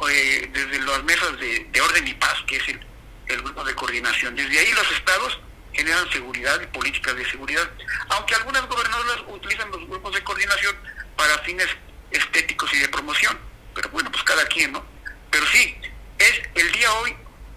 [0.08, 4.36] eh, desde las mesas de, orden y paz, que es el, grupo de coordinación.
[4.36, 5.40] Desde ahí los estados
[5.72, 7.68] generan seguridad y políticas de seguridad,
[8.10, 10.76] aunque algunas gobernadoras utilizan los grupos de coordinación
[11.16, 11.66] para fines
[12.10, 13.38] estéticos y de promoción,
[13.74, 14.84] pero bueno, pues cada quien, ¿no?
[15.30, 15.76] Pero sí,
[16.18, 17.16] es el día hoy,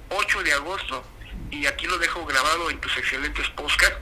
[0.10, 1.06] 8 de agosto,
[1.52, 3.98] y aquí lo dejo grabado en tus excelentes podcasts,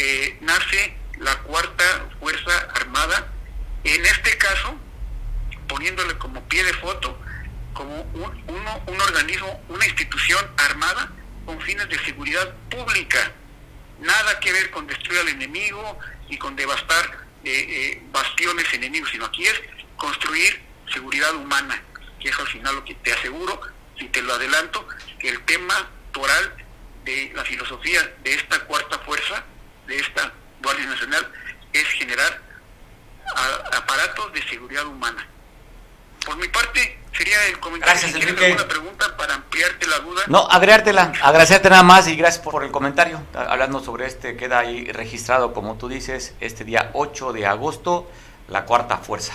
[0.00, 3.30] eh, nace la cuarta Fuerza Armada,
[3.84, 4.74] en este caso
[5.68, 7.20] poniéndole como pie de foto,
[7.74, 8.44] como un,
[8.86, 11.12] un organismo, una institución armada
[11.44, 13.32] con fines de seguridad pública.
[14.00, 15.98] Nada que ver con destruir al enemigo
[16.30, 19.60] y con devastar eh, eh, bastiones enemigos, sino aquí es
[19.96, 21.82] construir seguridad humana,
[22.18, 23.60] que es al final lo que te aseguro,
[23.98, 26.54] si te lo adelanto, que el tema toral
[27.04, 29.44] de la filosofía de esta cuarta fuerza
[29.86, 31.32] de esta Guardia Nacional
[31.72, 32.40] es generar
[33.72, 35.26] aparatos de seguridad humana.
[36.24, 37.94] por mi parte sería el comentario.
[37.94, 38.46] Gracias, si Enrique.
[38.46, 40.22] alguna pregunta para ampliarte la duda.
[40.26, 43.22] No, agregártela, agradecerte nada más y gracias por el comentario.
[43.34, 48.10] Hablando sobre este, queda ahí registrado, como tú dices, este día 8 de agosto,
[48.48, 49.32] la cuarta fuerza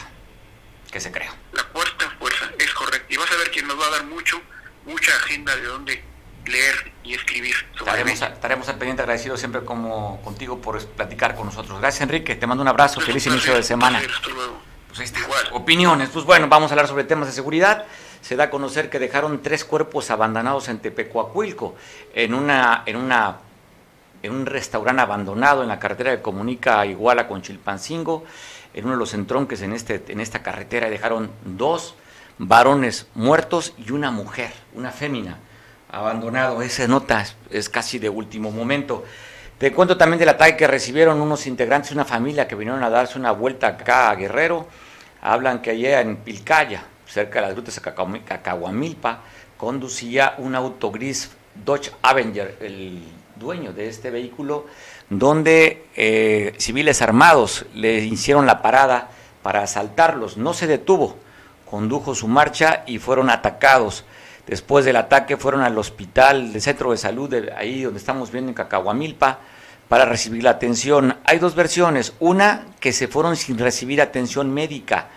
[0.92, 1.34] que se crea.
[1.54, 3.14] La cuarta fuerza, es correcto.
[3.14, 4.42] Y vas a ver que nos va a dar mucho,
[4.86, 6.04] mucha agenda de dónde
[6.48, 11.80] leer y escribir sobre Estaremos, al pendiente agradecidos siempre como contigo por platicar con nosotros.
[11.80, 12.36] Gracias, Enrique.
[12.36, 13.00] Te mando un abrazo.
[13.00, 14.00] Es un Feliz inicio de semana.
[14.00, 14.58] placer, hasta luego.
[14.88, 15.20] Pues ahí está.
[15.20, 15.46] Igual.
[15.54, 16.10] Opiniones.
[16.10, 17.86] Pues bueno, vamos a hablar sobre temas de seguridad.
[18.22, 21.76] Se da a conocer que dejaron tres cuerpos abandonados en Tepecuacuilco,
[22.14, 23.38] en una, en una,
[24.24, 28.24] en un restaurante abandonado en la carretera que comunica a Iguala con Chilpancingo.
[28.74, 31.96] En uno de los entronques en este, en esta carretera dejaron dos
[32.38, 35.38] varones muertos y una mujer, una fémina,
[35.90, 36.62] abandonado.
[36.62, 39.04] Esa nota es, casi de último momento.
[39.58, 42.90] Te cuento también del ataque que recibieron unos integrantes de una familia que vinieron a
[42.90, 44.68] darse una vuelta acá a Guerrero.
[45.22, 49.22] Hablan que allá en Pilcaya, cerca de las grutas de Cacahuamilpa,
[49.58, 51.32] conducía un auto gris
[51.64, 53.02] Dodge Avenger, el
[53.36, 54.66] dueño de este vehículo,
[55.10, 59.10] donde eh, civiles armados le hicieron la parada
[59.42, 60.38] para asaltarlos.
[60.38, 61.18] No se detuvo,
[61.70, 64.04] condujo su marcha y fueron atacados.
[64.48, 68.50] Después del ataque fueron al hospital del centro de salud, de ahí donde estamos viendo
[68.50, 69.40] en Cacahuamilpa,
[69.88, 71.18] para recibir la atención.
[71.26, 72.14] Hay dos versiones.
[72.20, 75.10] Una, que se fueron sin recibir atención médica.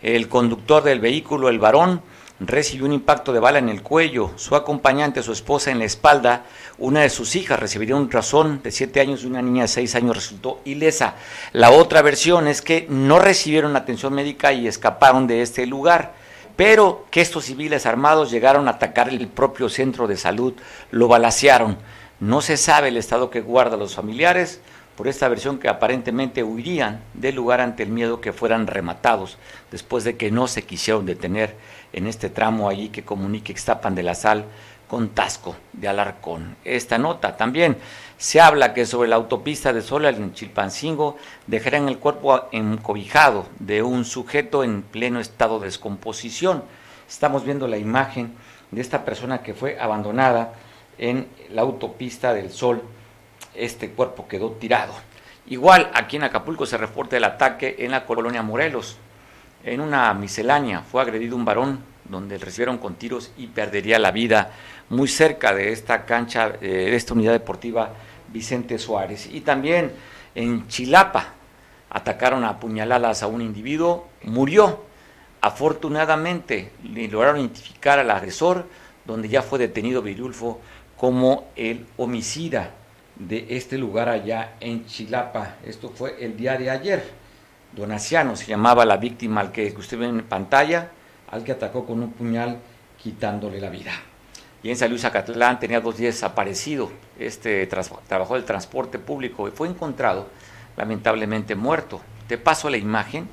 [0.00, 2.02] El conductor del vehículo, el varón,
[2.40, 4.32] recibió un impacto de bala en el cuello.
[4.36, 6.44] Su acompañante, su esposa, en la espalda.
[6.78, 9.94] Una de sus hijas recibiría un razón de siete años y una niña de seis
[9.94, 11.14] años resultó ilesa.
[11.52, 16.21] La otra versión es que no recibieron atención médica y escaparon de este lugar
[16.56, 20.54] pero que estos civiles armados llegaron a atacar el propio centro de salud,
[20.90, 21.78] lo balacearon.
[22.20, 24.60] No se sabe el estado que guardan los familiares
[24.96, 29.38] por esta versión que aparentemente huirían del lugar ante el miedo que fueran rematados
[29.70, 31.56] después de que no se quisieron detener
[31.92, 34.44] en este tramo allí que comunique Ixtapan de la Sal
[34.86, 36.56] con Tasco de Alarcón.
[36.64, 37.78] Esta nota también
[38.22, 41.16] se habla que sobre la autopista de Sola en Chilpancingo
[41.48, 46.62] dejarán el cuerpo encobijado de un sujeto en pleno estado de descomposición.
[47.08, 48.32] Estamos viendo la imagen
[48.70, 50.52] de esta persona que fue abandonada
[50.98, 52.84] en la autopista del Sol.
[53.56, 54.94] Este cuerpo quedó tirado.
[55.46, 58.98] Igual aquí en Acapulco se reporta el ataque en la colonia Morelos.
[59.64, 64.52] En una miscelánea fue agredido un varón donde recibieron con tiros y perdería la vida
[64.90, 67.90] muy cerca de esta cancha, eh, de esta unidad deportiva
[68.32, 69.28] Vicente Suárez.
[69.30, 69.92] Y también
[70.34, 71.34] en Chilapa
[71.90, 74.84] atacaron a puñaladas a un individuo, murió.
[75.40, 78.66] Afortunadamente lograron identificar al agresor,
[79.04, 80.60] donde ya fue detenido Virulfo
[80.96, 82.70] como el homicida
[83.16, 85.56] de este lugar allá en Chilapa.
[85.64, 87.02] Esto fue el día de ayer.
[87.72, 90.90] Donaciano se llamaba la víctima al que usted ve en pantalla,
[91.30, 92.58] al que atacó con un puñal
[93.02, 93.92] quitándole la vida.
[94.62, 95.04] Y en San Luis
[95.58, 100.28] tenía dos días desaparecido este trabajador del transporte público y fue encontrado
[100.76, 102.00] lamentablemente muerto.
[102.28, 103.28] Te paso la imagen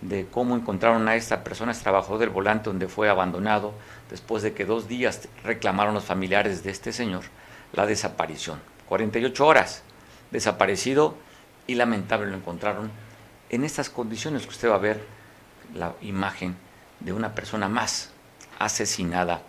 [0.00, 3.74] de cómo encontraron a esta persona, este trabajador del volante donde fue abandonado
[4.08, 7.24] después de que dos días reclamaron los familiares de este señor
[7.72, 8.60] la desaparición.
[8.88, 9.82] 48 horas
[10.30, 11.14] desaparecido
[11.66, 12.90] y lamentable lo encontraron
[13.50, 15.04] en estas condiciones que usted va a ver
[15.74, 16.56] la imagen
[17.00, 18.10] de una persona más
[18.58, 19.42] asesinada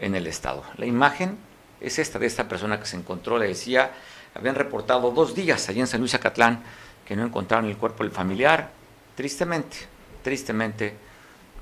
[0.00, 0.62] en el estado.
[0.76, 1.38] La imagen
[1.80, 3.92] es esta de esta persona que se encontró, le decía,
[4.34, 6.62] habían reportado dos días allí en San Luis Acatlán
[7.04, 8.70] que no encontraron el cuerpo del familiar.
[9.14, 9.76] Tristemente,
[10.22, 10.96] tristemente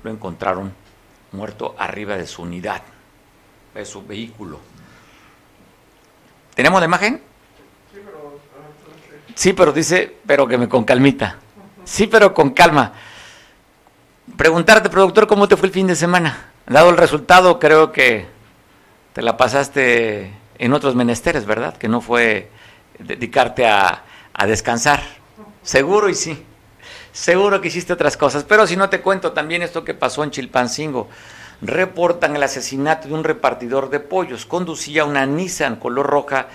[0.03, 0.73] lo encontraron
[1.31, 2.81] muerto arriba de su unidad,
[3.73, 4.59] de su vehículo.
[6.55, 7.21] ¿Tenemos la imagen?
[9.35, 11.37] Sí, pero dice, pero que me con calmita.
[11.83, 12.93] Sí, pero con calma.
[14.37, 16.52] Preguntarte, productor, ¿cómo te fue el fin de semana?
[16.67, 18.25] Dado el resultado, creo que
[19.13, 21.75] te la pasaste en otros menesteres, ¿verdad?
[21.77, 22.49] Que no fue
[22.99, 25.01] dedicarte a, a descansar.
[25.61, 26.43] Seguro y sí.
[27.11, 28.43] Seguro que hiciste otras cosas.
[28.43, 31.09] Pero si no te cuento también esto que pasó en Chilpancingo.
[31.61, 34.45] Reportan el asesinato de un repartidor de pollos.
[34.45, 36.47] Conducía una Nissan color roja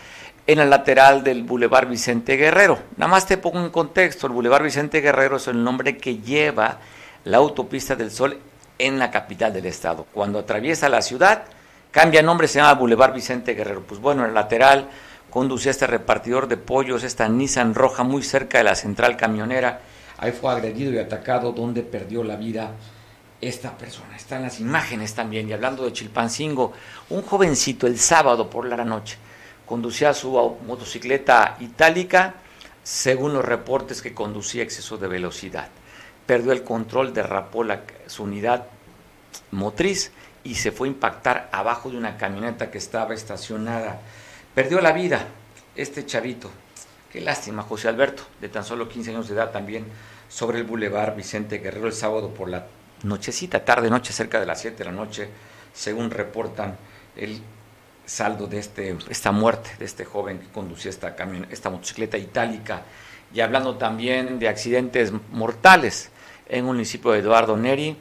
[0.49, 2.79] en el lateral del Boulevard Vicente Guerrero.
[2.97, 6.79] Nada más te pongo en contexto, el Boulevard Vicente Guerrero es el nombre que lleva
[7.25, 8.39] la autopista del Sol
[8.79, 10.07] en la capital del estado.
[10.13, 11.45] Cuando atraviesa la ciudad,
[11.91, 13.83] cambia nombre, se llama Boulevard Vicente Guerrero.
[13.83, 14.89] Pues bueno, en el lateral
[15.31, 19.81] conducía este repartidor de pollos, esta Nissan roja muy cerca de la central camionera.
[20.19, 22.73] Ahí fue agredido y atacado, donde perdió la vida
[23.41, 24.17] esta persona.
[24.17, 25.49] Están las imágenes también.
[25.49, 26.73] Y hablando de Chilpancingo,
[27.11, 29.19] un jovencito el sábado por la noche
[29.69, 30.31] conducía su
[30.67, 32.35] motocicleta itálica,
[32.83, 35.69] según los reportes que conducía exceso de velocidad.
[36.29, 38.67] Perdió el control, derrapó la, su unidad
[39.51, 40.13] motriz
[40.45, 43.99] y se fue a impactar abajo de una camioneta que estaba estacionada.
[44.55, 45.25] Perdió la vida
[45.75, 46.51] este chavito.
[47.11, 49.87] Qué lástima, José Alberto, de tan solo 15 años de edad también,
[50.29, 52.67] sobre el bulevar Vicente Guerrero el sábado por la
[53.05, 55.31] nochecita, tarde, noche, cerca de las 7 de la noche,
[55.73, 56.77] según reportan
[57.17, 57.41] el
[58.05, 61.17] saldo de este, esta muerte de este joven que conducía esta,
[61.51, 62.83] esta motocicleta itálica.
[63.33, 66.11] Y hablando también de accidentes mortales
[66.49, 67.97] en un municipio de Eduardo Neri,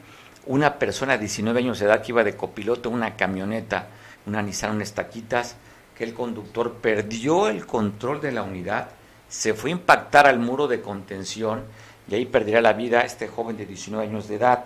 [0.46, 3.88] una persona de 19 años de edad que iba de copiloto en una camioneta,
[4.26, 5.56] una Nissan Estaquitas,
[5.96, 8.88] que el conductor perdió el control de la unidad,
[9.28, 11.64] se fue a impactar al muro de contención
[12.08, 14.64] y ahí perderá la vida este joven de 19 años de edad.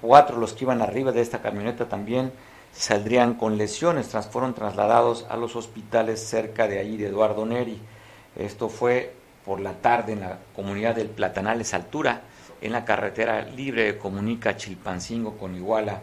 [0.00, 2.30] Cuatro los que iban arriba de esta camioneta también
[2.72, 7.80] saldrían con lesiones, tras, fueron trasladados a los hospitales cerca de ahí de Eduardo Neri.
[8.36, 12.22] Esto fue por la tarde en la comunidad del Platanales Altura,
[12.60, 16.00] en la carretera libre que comunica Chilpancingo con Iguala.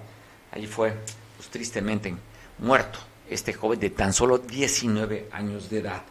[0.52, 0.94] Allí fue,
[1.38, 2.16] pues tristemente,
[2.60, 6.04] muerto este joven de tan solo 19 años de edad.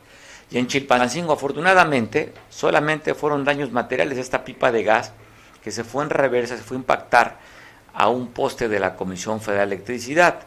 [0.50, 5.12] Y en Chilpancingo, afortunadamente, solamente fueron daños materiales esta pipa de gas
[5.62, 7.38] que se fue en reversa, se fue a impactar
[7.94, 10.40] a un poste de la Comisión Federal de Electricidad.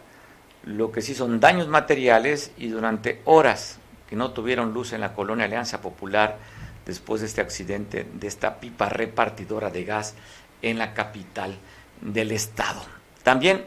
[0.63, 3.77] Lo que sí son daños materiales y durante horas
[4.10, 6.38] que no tuvieron luz en la colonia Alianza Popular
[6.86, 10.15] después de este accidente de esta pipa repartidora de gas
[10.62, 11.56] en la capital
[12.02, 12.82] del estado.
[13.24, 13.65] También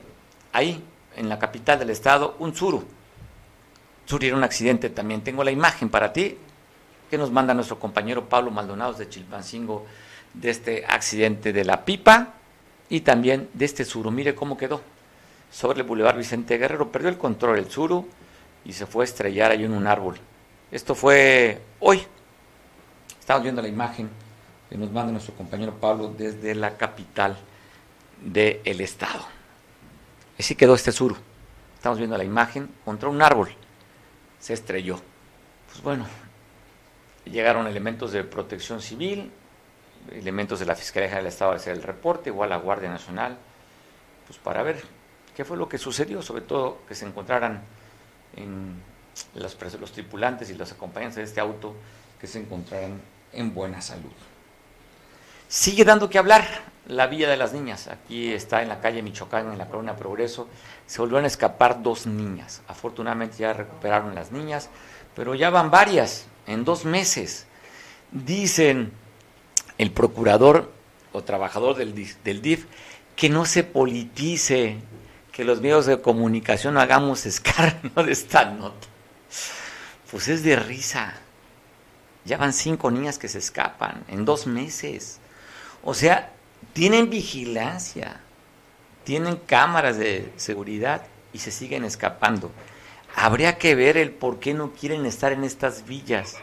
[0.53, 0.83] ahí,
[1.17, 2.85] en la capital del estado, un suru.
[4.05, 5.23] Sufrieron un accidente también.
[5.23, 6.39] Tengo la imagen para ti
[7.11, 9.87] que nos manda nuestro compañero Pablo Maldonado de Chilpancingo
[10.35, 12.35] de este accidente de la pipa
[12.89, 14.11] y también de este suru.
[14.11, 14.81] Mire cómo quedó.
[15.51, 18.07] Sobre el Boulevard Vicente Guerrero perdió el control el suru
[18.65, 20.19] y se fue a estrellar ahí en un árbol.
[20.71, 22.03] Esto fue hoy,
[23.29, 24.09] Estamos viendo la imagen
[24.71, 27.37] que nos manda nuestro compañero Pablo desde la capital
[28.23, 29.23] del estado.
[30.39, 31.15] Así quedó este sur.
[31.75, 33.51] Estamos viendo la imagen contra un árbol.
[34.41, 34.99] Se estrelló.
[35.69, 36.07] Pues bueno,
[37.27, 39.31] llegaron elementos de protección civil,
[40.11, 43.37] elementos de la Fiscalía del Estado a hacer el reporte, igual la Guardia Nacional,
[44.27, 44.83] pues para ver
[45.37, 47.61] qué fue lo que sucedió, sobre todo que se encontraran
[48.37, 48.81] en
[49.35, 51.75] los, los tripulantes y los acompañantes de este auto
[52.19, 52.99] que se encontraran
[53.33, 54.13] en buena salud.
[55.49, 56.47] Sigue dando que hablar
[56.89, 57.89] la Villa de las Niñas.
[57.89, 60.49] Aquí está en la calle Michoacán, en la Colonia Progreso.
[60.87, 62.63] Se volvieron a escapar dos niñas.
[62.67, 64.71] Afortunadamente ya recuperaron las niñas,
[65.15, 67.47] pero ya van varias en dos meses.
[68.11, 68.93] Dicen
[69.77, 70.73] el procurador
[71.13, 72.67] o trabajador del DIF,
[73.15, 74.79] que no se politice,
[75.33, 78.87] que los medios de comunicación hagamos escarnio de esta nota.
[80.11, 81.15] Pues es de risa.
[82.29, 85.19] Ya van cinco niñas que se escapan en dos meses.
[85.83, 86.31] O sea,
[86.75, 88.21] tienen vigilancia,
[89.05, 92.51] tienen cámaras de seguridad y se siguen escapando.
[93.17, 96.37] Habría que ver el por qué no quieren estar en estas villas.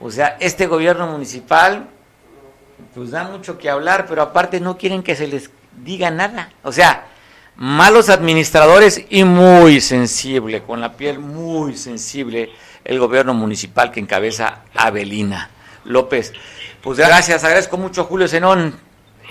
[0.00, 1.88] O sea, este gobierno municipal,
[2.92, 5.50] pues da mucho que hablar, pero aparte no quieren que se les
[5.84, 6.50] diga nada.
[6.64, 7.06] O sea,
[7.54, 12.50] malos administradores y muy sensible, con la piel muy sensible
[12.84, 15.50] el gobierno municipal que encabeza Abelina
[15.84, 16.32] López.
[16.82, 18.78] Pues gracias, agradezco mucho Julio Zenón,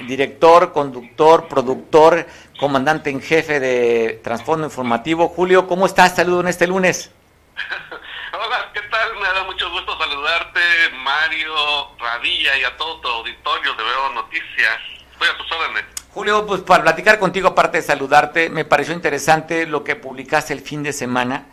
[0.08, 2.26] director, conductor, productor,
[2.60, 5.28] comandante en jefe de Transfondo Informativo.
[5.28, 6.16] Julio, ¿cómo estás?
[6.16, 7.12] Saludo en este lunes.
[8.34, 9.16] Hola, ¿qué tal?
[9.16, 10.62] Me da mucho gusto saludarte,
[11.04, 11.54] Mario,
[12.00, 14.78] Radilla y a todo tu auditorio de Veo Noticias.
[15.12, 15.84] Estoy a tus órdenes.
[16.14, 20.62] Julio, pues para platicar contigo, aparte de saludarte, me pareció interesante lo que publicaste el
[20.62, 21.46] fin de semana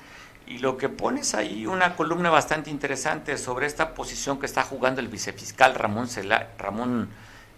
[0.48, 5.00] y lo que pones ahí una columna bastante interesante sobre esta posición que está jugando
[5.00, 6.08] el vicefiscal Ramón,
[6.56, 7.10] Ramón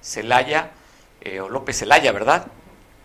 [0.02, 0.70] Celaya,
[1.20, 2.48] eh, o López Celaya, ¿verdad?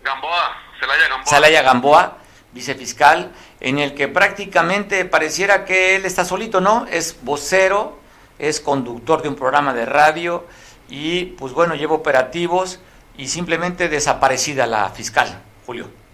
[0.02, 1.26] Gamboa, Celaya Gamboa.
[1.26, 2.18] Celaya Gamboa,
[2.52, 6.86] vicefiscal, en el que prácticamente pareciera que él está solito, ¿no?
[6.90, 8.00] Es vocero,
[8.40, 10.46] es conductor de un programa de radio
[10.88, 12.80] y pues bueno, lleva operativos
[13.16, 16.05] y simplemente desaparecida la fiscal, Julio.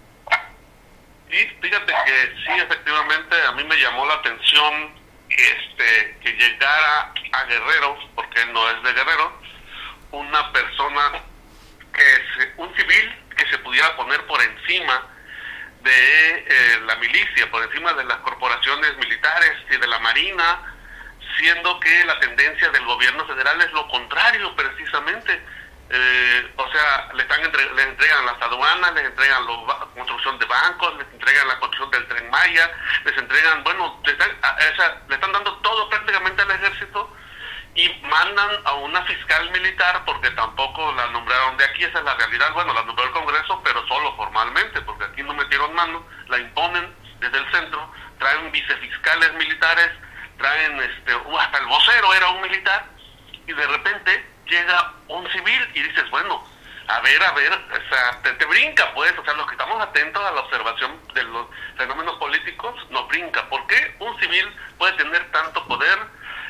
[1.33, 4.93] Sí, fíjate que sí, efectivamente, a mí me llamó la atención
[5.29, 9.41] este que llegara a Guerrero, porque no es de Guerrero,
[10.11, 11.23] una persona
[11.91, 15.07] que es un civil que se pudiera poner por encima
[15.81, 20.75] de eh, la milicia, por encima de las corporaciones militares y de la marina,
[21.39, 25.41] siendo que la tendencia del gobierno federal es lo contrario precisamente
[25.89, 30.97] eh, o sea, le están les entregan las aduanas, les entregan la construcción de bancos,
[30.97, 32.71] les entregan la construcción del tren Maya,
[33.05, 34.29] les entregan, bueno, le están,
[35.07, 37.13] le están dando todo prácticamente al ejército
[37.75, 42.15] y mandan a una fiscal militar porque tampoco la nombraron de aquí, esa es la
[42.15, 46.39] realidad, bueno, la nombró el Congreso, pero solo formalmente, porque aquí no metieron mano, la
[46.39, 49.89] imponen desde el centro, traen vicefiscales militares,
[50.37, 52.85] traen este, hasta el vocero era un militar,
[53.47, 56.43] y de repente llega un civil y dices, bueno,
[56.87, 59.81] a ver, a ver, o sea, te, te, brinca, pues, o sea, los que estamos
[59.81, 63.47] atentos a la observación de los fenómenos políticos nos brinca.
[63.49, 64.45] ¿Por qué un civil
[64.77, 65.97] puede tener tanto poder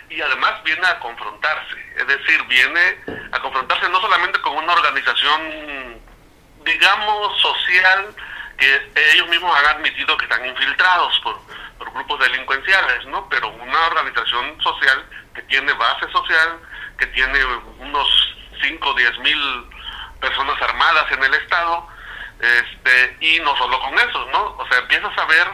[0.10, 1.94] y además viene a confrontarse?
[1.98, 2.98] Es decir, viene
[3.32, 6.02] a confrontarse no solamente con una organización,
[6.66, 8.16] digamos, social,
[8.58, 11.39] que ellos mismos han admitido que están infiltrados por,
[11.78, 13.28] por grupos delincuenciales, ¿no?
[13.30, 16.60] Pero una organización social que tiene base social,
[16.98, 17.39] que tiene
[17.80, 19.70] unos 5 o 10 mil
[20.20, 21.88] personas armadas en el Estado,
[22.39, 24.56] este, y no solo con eso, ¿no?
[24.58, 25.48] O sea, empiezas a ver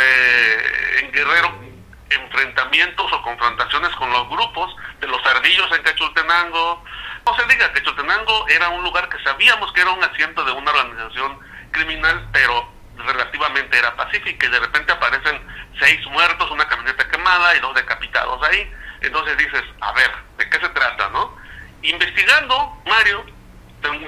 [0.00, 1.68] eh, en Guerrero
[2.10, 6.84] enfrentamientos o confrontaciones con los grupos de los ardillos en Cachultenango.
[7.26, 10.70] No se diga, Cachultenango era un lugar que sabíamos que era un asiento de una
[10.70, 11.38] organización
[11.72, 15.40] criminal, pero relativamente era pacífica y de repente aparecen
[15.78, 18.72] seis muertos, una camioneta quemada y dos decapitados ahí.
[19.00, 21.36] Entonces dices, a ver, ¿de qué se trata, no?
[21.82, 23.24] Investigando, Mario,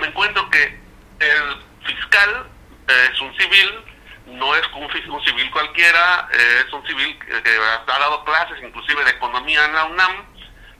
[0.00, 0.80] me encuentro que
[1.20, 2.46] el fiscal
[2.88, 3.84] es un civil,
[4.26, 4.90] no es un,
[5.24, 10.26] civil cualquiera, es un civil que, ha dado clases inclusive de economía en la UNAM,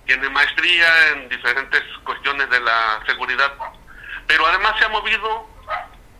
[0.07, 3.53] tiene maestría en diferentes cuestiones de la seguridad,
[4.27, 5.49] pero además se ha movido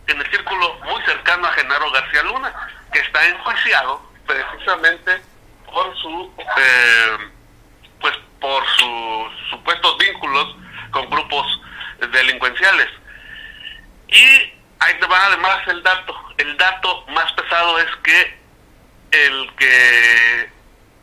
[0.07, 2.53] en el círculo muy cercano a Genaro García Luna,
[2.91, 5.21] que está enjuiciado precisamente
[5.65, 7.17] por su eh,
[8.41, 10.55] por sus supuestos vínculos
[10.89, 11.61] con grupos
[12.11, 12.89] delincuenciales.
[14.09, 16.15] Y ahí te va además el dato.
[16.37, 18.41] El dato más pesado es que
[19.11, 20.49] el que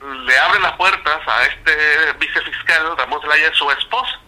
[0.00, 4.20] le abre las puertas a este vicefiscal, Ramón Zelaya, es su esposa.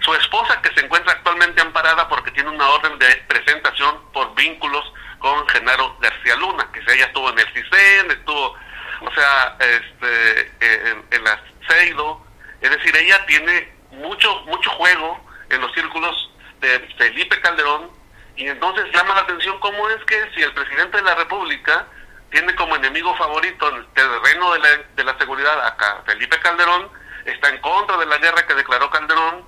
[0.00, 4.92] Su esposa que se encuentra actualmente amparada porque tiene una orden de presentación por vínculos
[5.18, 8.54] con Genaro García Luna, que ella estuvo en el CISEN, estuvo,
[9.00, 12.27] o sea, este, en, en la CEIDO,
[12.60, 16.30] es decir, ella tiene mucho, mucho juego en los círculos
[16.60, 17.90] de Felipe Calderón
[18.36, 21.86] y entonces llama la atención cómo es que si el presidente de la República
[22.30, 26.90] tiene como enemigo favorito en el terreno de la, de la seguridad acá Felipe Calderón,
[27.24, 29.44] está en contra de la guerra que declaró Calderón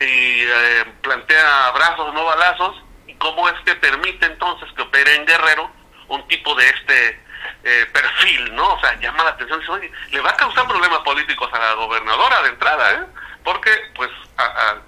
[0.00, 5.26] y eh, plantea abrazos, no balazos, y cómo es que permite entonces que opere en
[5.26, 5.70] Guerrero
[6.08, 7.20] un tipo de este
[7.64, 8.74] eh, perfil, ¿no?
[8.74, 11.74] O sea, llama la atención, dice, oye, le va a causar problemas políticos a la
[11.74, 13.06] gobernadora de entrada, ¿eh?
[13.44, 14.10] Porque, pues,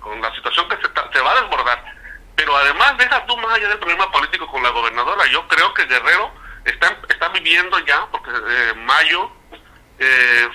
[0.00, 1.94] con la situación que se, se va a desbordar.
[2.36, 5.26] Pero además, deja tú más allá del problema político con la gobernadora.
[5.26, 6.32] Yo creo que Guerrero
[6.64, 9.30] está, está viviendo ya, porque eh, mayo,
[9.98, 10.48] eh,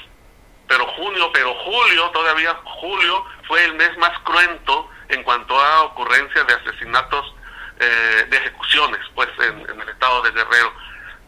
[0.68, 6.43] pero junio, pero julio, todavía julio, fue el mes más cruento en cuanto a ocurrencia
[6.43, 7.34] de asesinatos,
[7.80, 10.74] eh, de ejecuciones, pues, en, el estado de Guerrero.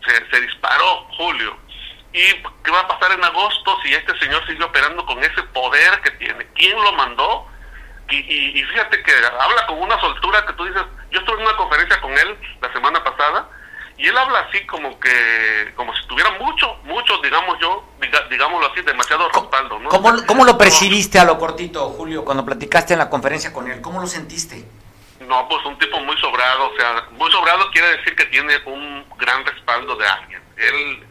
[0.06, 1.58] Se, se disparó julio.
[2.14, 2.24] ¿Y
[2.64, 6.12] qué va a pasar en agosto si este señor sigue operando con ese poder que
[6.12, 6.46] tiene?
[6.56, 7.48] ¿Quién lo mandó?
[8.10, 10.82] Y, y, y, fíjate que habla con una soltura que tú dices,
[11.12, 13.48] yo estuve en una conferencia con él la semana pasada
[13.98, 18.72] y él habla así como que, como si tuviera mucho, mucho, digamos yo, diga, digámoslo
[18.72, 19.80] así, demasiado respaldo.
[19.80, 19.90] ¿no?
[19.90, 23.80] ¿Cómo, ¿Cómo, lo percibiste a lo cortito, Julio, cuando platicaste en la conferencia con él?
[23.80, 24.66] ¿Cómo lo sentiste?
[25.28, 29.06] No, pues un tipo muy sobrado, o sea, muy sobrado quiere decir que tiene un
[29.18, 30.42] gran respaldo de alguien.
[30.58, 31.08] Él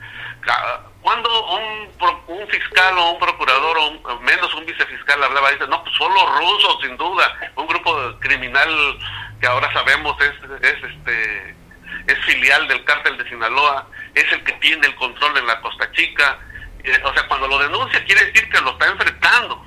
[1.03, 1.89] cuando un,
[2.27, 6.13] un fiscal o un procurador o un, menos un vicefiscal hablaba, dice, no, pues son
[6.13, 8.99] los rusos, sin duda, un grupo criminal
[9.41, 11.57] que ahora sabemos es, es este
[12.07, 15.91] es filial del cártel de Sinaloa, es el que tiene el control en la Costa
[15.93, 16.39] Chica,
[16.83, 19.65] eh, o sea, cuando lo denuncia quiere decir que lo está enfrentando,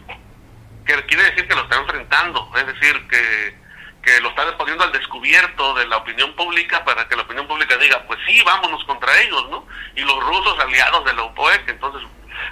[0.86, 3.63] que quiere decir que lo está enfrentando, es decir, que
[4.04, 7.78] que lo está poniendo al descubierto de la opinión pública para que la opinión pública
[7.78, 9.66] diga, pues sí, vámonos contra ellos, ¿no?
[9.96, 12.02] Y los rusos aliados de la UPOEC, entonces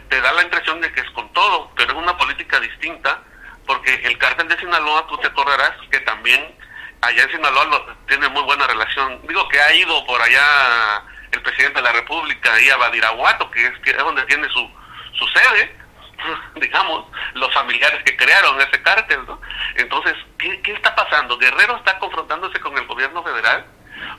[0.10, 3.22] te da la impresión de que es con todo, pero es una política distinta,
[3.68, 6.56] porque el cártel de Sinaloa, tú te acordarás que también
[7.02, 11.42] allá en Sinaloa lo, tiene muy buena relación, digo que ha ido por allá el
[11.42, 14.72] presidente de la República, ahí a Badiraguato, que es, que es donde tiene su,
[15.14, 15.76] su sede,
[16.56, 19.40] digamos, los familiares que crearon ese cártel, ¿no?
[19.76, 21.38] Entonces, ¿qué, ¿qué, está pasando?
[21.38, 23.66] ¿Guerrero está confrontándose con el gobierno federal?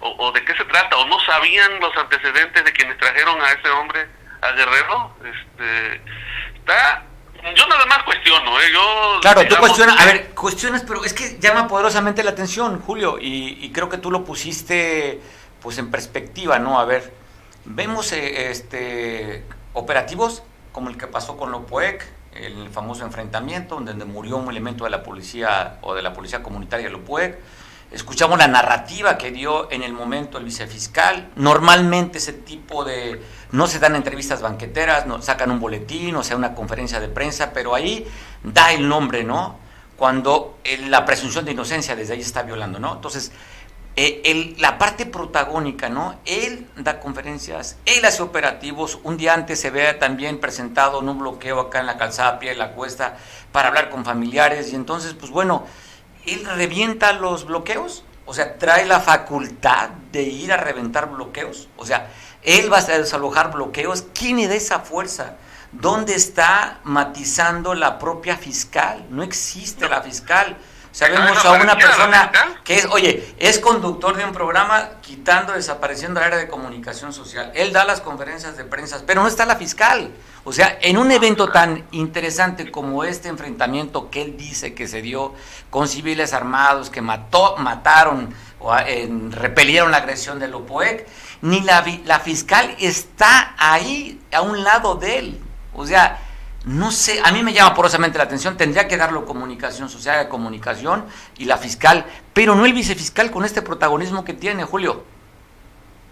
[0.00, 0.96] ¿O, ¿O, de qué se trata?
[0.96, 4.06] ¿O no sabían los antecedentes de quienes trajeron a ese hombre
[4.40, 5.16] a Guerrero?
[5.24, 6.00] Este,
[6.54, 7.04] está...
[7.56, 8.72] Yo nada más cuestiono, ¿eh?
[8.72, 12.80] Yo, claro, digamos, tú cuestionas, a ver, cuestionas, pero es que llama poderosamente la atención,
[12.80, 15.20] Julio, y, y creo que tú lo pusiste
[15.60, 16.78] pues en perspectiva, ¿no?
[16.78, 17.12] A ver,
[17.64, 20.42] vemos eh, este operativos
[20.72, 22.04] como el que pasó con Lopoec,
[22.34, 26.86] el famoso enfrentamiento donde murió un elemento de la policía o de la policía comunitaria
[26.86, 27.38] de Lopuec.
[27.90, 31.30] Escuchamos la narrativa que dio en el momento el vicefiscal.
[31.36, 33.20] Normalmente ese tipo de...
[33.50, 37.52] No se dan entrevistas banqueteras, no sacan un boletín, o sea, una conferencia de prensa,
[37.52, 38.06] pero ahí
[38.42, 39.58] da el nombre, ¿no?
[39.98, 40.58] Cuando
[40.88, 42.94] la presunción de inocencia desde ahí está violando, ¿no?
[42.94, 43.30] Entonces,
[43.94, 46.18] eh, la parte protagónica, ¿no?
[46.24, 48.98] Él da conferencias, él hace operativos.
[49.02, 52.50] Un día antes se ve también presentado en un bloqueo acá en la calzada Pie
[52.50, 53.18] de la Cuesta
[53.52, 54.72] para hablar con familiares.
[54.72, 55.66] Y entonces, pues bueno,
[56.26, 61.68] él revienta los bloqueos, o sea, trae la facultad de ir a reventar bloqueos.
[61.76, 62.08] O sea,
[62.42, 64.04] él va a desalojar bloqueos.
[64.14, 65.36] ¿Quién le da esa fuerza?
[65.72, 69.06] ¿Dónde está matizando la propia fiscal?
[69.10, 70.56] No existe la fiscal.
[70.92, 72.30] Sabemos a una persona
[72.64, 77.50] que es, oye, es conductor de un programa quitando, desapareciendo la área de comunicación social.
[77.54, 80.10] Él da las conferencias de prensa, pero no está la fiscal.
[80.44, 85.00] O sea, en un evento tan interesante como este enfrentamiento que él dice que se
[85.00, 85.34] dio
[85.70, 88.74] con civiles armados que mató, mataron o
[89.30, 91.08] repelieron la agresión de Lopoec,
[91.40, 95.40] ni la, la fiscal está ahí a un lado de él.
[95.72, 96.20] O sea,
[96.64, 100.28] no sé, a mí me llama porosamente la atención, tendría que darlo comunicación social, de
[100.28, 101.06] comunicación
[101.36, 105.04] y la fiscal, pero no el vicefiscal con este protagonismo que tiene, Julio.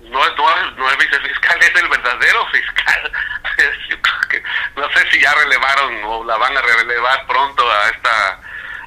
[0.03, 3.12] No, no, no el vicefiscal, es el verdadero fiscal.
[4.76, 8.40] no sé si ya relevaron o la van a relevar pronto a esta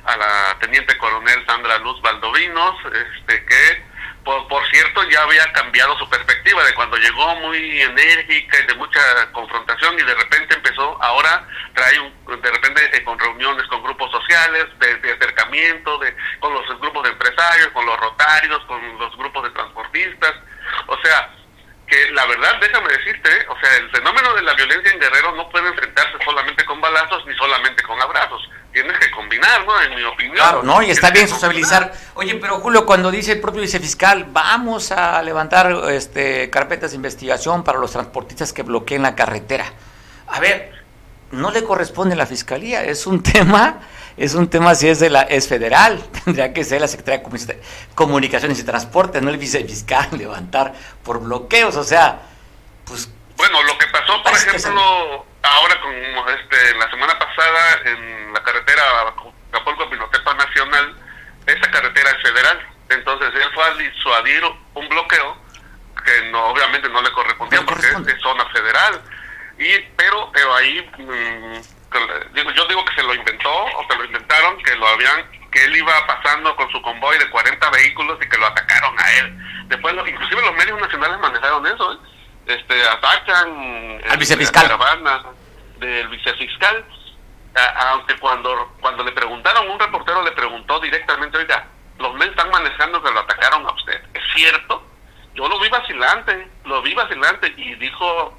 [0.05, 3.92] a la teniente coronel Sandra Luz Valdovinos, este que
[4.83, 9.97] cierto, ya había cambiado su perspectiva de cuando llegó muy enérgica y de mucha confrontación
[9.97, 14.65] y de repente empezó, ahora trae un, de repente eh, con reuniones con grupos sociales,
[14.79, 19.49] de, acercamiento, de, con los grupos de empresarios, con los rotarios, con los grupos de
[19.51, 20.33] transportistas.
[20.87, 21.29] O sea,
[21.87, 25.49] que la verdad, déjame decirte, o sea, el fenómeno de la violencia en Guerrero no
[25.49, 29.81] puede enfrentarse solamente con balazos ni solamente con abrazos tienes que combinar, ¿no?
[29.81, 30.35] En mi opinión.
[30.35, 30.81] Claro, ¿no?
[30.81, 31.93] Y está bien sociabilizar.
[32.15, 37.63] Oye, pero Julio, cuando dice el propio vicefiscal, vamos a levantar este, carpetas de investigación
[37.63, 39.65] para los transportistas que bloqueen la carretera.
[40.27, 40.71] A ver,
[41.31, 43.81] no le corresponde a la fiscalía, es un tema,
[44.17, 47.61] es un tema si es de la, es federal, tendría que ser la Secretaría de
[47.93, 52.21] Comunicaciones y Transportes, no el vicefiscal levantar por bloqueos, o sea,
[52.85, 58.43] pues bueno, lo que pasó, por ejemplo, ahora con este, la semana pasada en la
[58.43, 58.83] carretera
[59.51, 60.95] Acapulco-Pinotepa Nacional,
[61.45, 62.67] esa carretera es federal.
[62.89, 65.37] Entonces él fue a disuadir un bloqueo
[66.03, 69.01] que no obviamente no le correspondía porque es de zona federal.
[69.57, 74.05] y Pero, pero ahí, mm, digo, yo digo que se lo inventó o se lo
[74.05, 78.27] inventaron, que lo habían que él iba pasando con su convoy de 40 vehículos y
[78.27, 79.37] que lo atacaron a él.
[79.67, 81.97] Después, inclusive los medios nacionales manejaron eso, ¿eh?
[82.45, 84.63] Este atacan al vicefiscal.
[84.63, 85.23] la caravana
[85.77, 86.85] del vicefiscal.
[87.91, 91.67] Aunque cuando cuando le preguntaron un reportero le preguntó directamente oiga
[91.99, 94.83] los medios están manejando que lo atacaron a usted es cierto
[95.35, 98.35] yo lo vi vacilante lo vi vacilante y dijo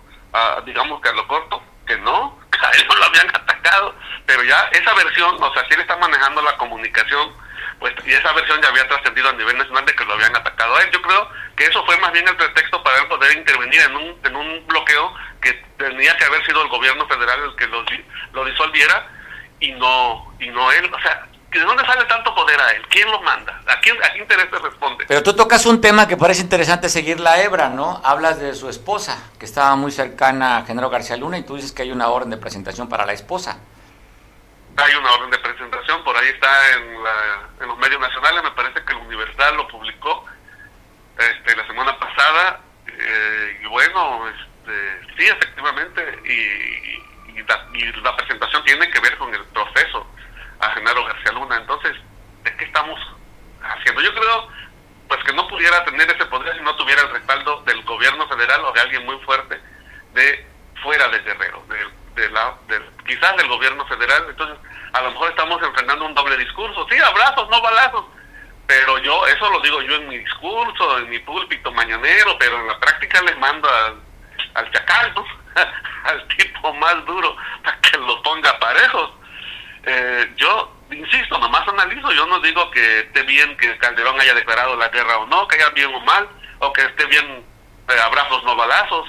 [0.66, 3.94] digamos que a lo corto que no que a él no lo habían atacado.
[4.26, 7.32] Pero ya esa versión o sea si él está manejando la comunicación
[7.79, 10.77] pues y esa versión ya había trascendido a nivel nacional de que lo habían atacado
[10.77, 13.81] a él yo creo que eso fue más bien el pretexto para él poder intervenir
[13.81, 17.66] en un, en un bloqueo que tenía que haber sido el gobierno federal el que
[17.66, 17.85] lo,
[18.33, 19.09] lo disolviera
[19.61, 22.83] y no y no él, o sea, ¿de dónde sale tanto poder a él?
[22.89, 23.61] ¿Quién lo manda?
[23.66, 25.05] ¿A quién, a qué interés responde?
[25.07, 28.01] Pero tú tocas un tema que parece interesante seguir la hebra, ¿no?
[28.05, 31.72] Hablas de su esposa, que estaba muy cercana a Genaro García Luna, y tú dices
[31.72, 33.59] que hay una orden de presentación para la esposa.
[34.77, 38.51] Hay una orden de presentación, por ahí está en, la, en los medios nacionales, me
[38.53, 40.25] parece que el Universal lo publicó,
[41.16, 47.05] este, la semana pasada eh, y bueno, este, sí, efectivamente, y,
[48.03, 50.07] la, presentación tiene que ver con el proceso
[50.61, 51.57] a Genaro García Luna.
[51.57, 51.93] Entonces,
[52.43, 52.99] ¿de qué estamos
[53.62, 54.01] haciendo?
[54.01, 54.49] Yo creo
[55.09, 58.64] pues que no pudiera tener ese poder si no tuviera el respaldo del gobierno federal
[58.64, 59.61] o de alguien muy fuerte
[60.14, 60.47] de
[60.83, 61.62] fuera de Guerrero,
[62.15, 62.55] de, la,
[63.07, 64.27] quizás del gobierno federal.
[64.29, 64.57] Entonces,
[64.93, 66.87] a lo mejor estamos enfrentando un doble discurso.
[66.91, 68.05] Sí, abrazos, no balazos
[68.67, 72.67] pero yo, eso lo digo yo en mi discurso, en mi púlpito mañanero, pero en
[72.67, 73.69] la práctica les mando
[74.55, 75.25] al chacal, ¿no?
[76.05, 79.11] al tipo más duro, para que los ponga parejos.
[79.85, 84.77] Eh, yo, insisto, nomás analizo, yo no digo que esté bien que Calderón haya declarado
[84.77, 86.27] la guerra o no, que haya bien o mal,
[86.61, 87.45] o que esté bien
[87.89, 89.07] eh, abrazos no balazos.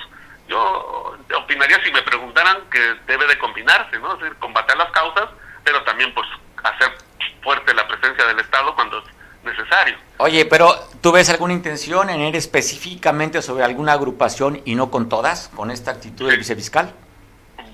[0.47, 4.13] Yo opinaría si me preguntaran que debe de combinarse, ¿no?
[4.13, 5.29] Es decir, combatir las causas,
[5.63, 6.27] pero también pues
[6.63, 6.97] hacer
[7.41, 9.03] fuerte la presencia del Estado cuando
[9.45, 9.97] necesario.
[10.17, 15.07] Oye, pero ¿tú ves alguna intención en ir específicamente sobre alguna agrupación y no con
[15.07, 16.93] todas, con esta actitud del vicefiscal?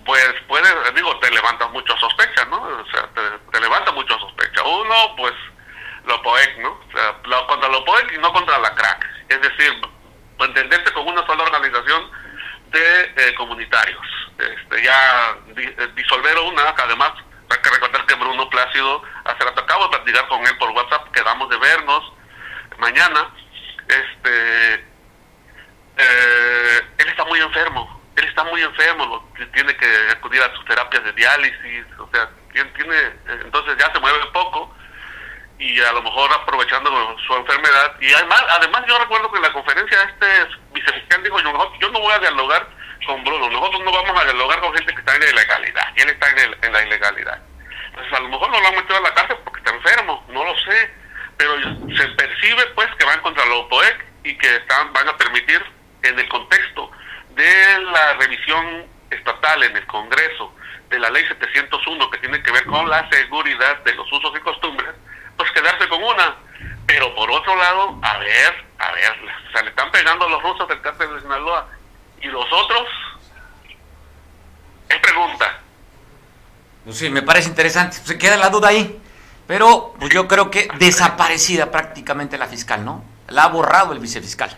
[0.05, 2.61] Pues puede, digo, te levanta mucho sospecha, ¿no?
[2.61, 3.07] O sea,
[3.51, 4.63] te, levanta mucho sospecha.
[4.63, 5.33] Uno, pues,
[6.05, 6.71] lo POEC, ¿no?
[6.71, 9.07] O sea, lo, contra lo POEC y no contra la crack.
[9.29, 9.81] Es decir,
[10.39, 12.09] entenderse con una sola organización
[13.37, 14.05] comunitarios.
[14.37, 17.11] Este, ya eh, disolver una, que además
[17.49, 21.11] hay que recordar que Bruno Plácido hace rato acabo de platicar con él por WhatsApp,
[21.11, 22.13] quedamos de vernos
[22.77, 23.29] mañana.
[23.87, 24.73] Este,
[25.97, 31.03] eh, él está muy enfermo, él está muy enfermo, tiene que acudir a sus terapias
[31.03, 33.13] de diálisis, o sea, tiene,
[33.43, 34.73] entonces ya se mueve poco
[35.59, 36.89] y a lo mejor aprovechando
[37.27, 37.95] su enfermedad.
[37.99, 40.60] Y además, además yo recuerdo que en la conferencia este
[41.39, 42.67] yo, no voy a dialogar
[43.05, 46.09] con Bruno, nosotros no vamos a dialogar con gente que está en la ilegalidad, él
[46.09, 47.41] está en, en la ilegalidad.
[47.87, 50.43] Entonces a lo mejor no lo han metido a la cárcel porque está enfermo, no
[50.43, 50.93] lo sé,
[51.37, 51.53] pero
[51.95, 55.61] se percibe pues que van contra la OPOEC y que van a permitir
[56.03, 56.91] en el contexto
[57.35, 60.53] de la revisión estatal en el Congreso
[60.89, 64.39] de la ley 701 que tiene que ver con la seguridad de los usos y
[64.41, 64.93] costumbres,
[65.37, 66.35] pues quedarse con una.
[66.91, 69.13] Pero por otro lado, a ver, a ver,
[69.55, 71.65] se le están pegando a los rusos del cártel de Sinaloa.
[72.21, 72.85] ¿Y los otros?
[74.89, 75.59] Es pregunta.
[76.83, 77.95] Pues sí, me parece interesante.
[77.95, 79.01] Se queda la duda ahí.
[79.47, 83.05] Pero pues yo creo que desaparecida prácticamente la fiscal, ¿no?
[83.29, 84.53] La ha borrado el vicefiscal.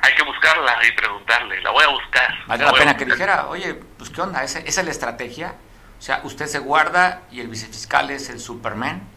[0.00, 2.34] Hay que buscarla y preguntarle, la voy a buscar.
[2.46, 5.56] Vale la, pena que dijera, oye, pues qué onda, ¿Esa, esa es la estrategia.
[5.98, 9.15] O sea, usted se guarda y el vicefiscal es el Superman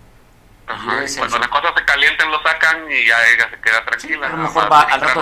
[1.18, 4.28] cuando las cosas se calienten lo sacan y ya ella se queda tranquila.
[4.28, 5.22] a lo mejor va, al, rato,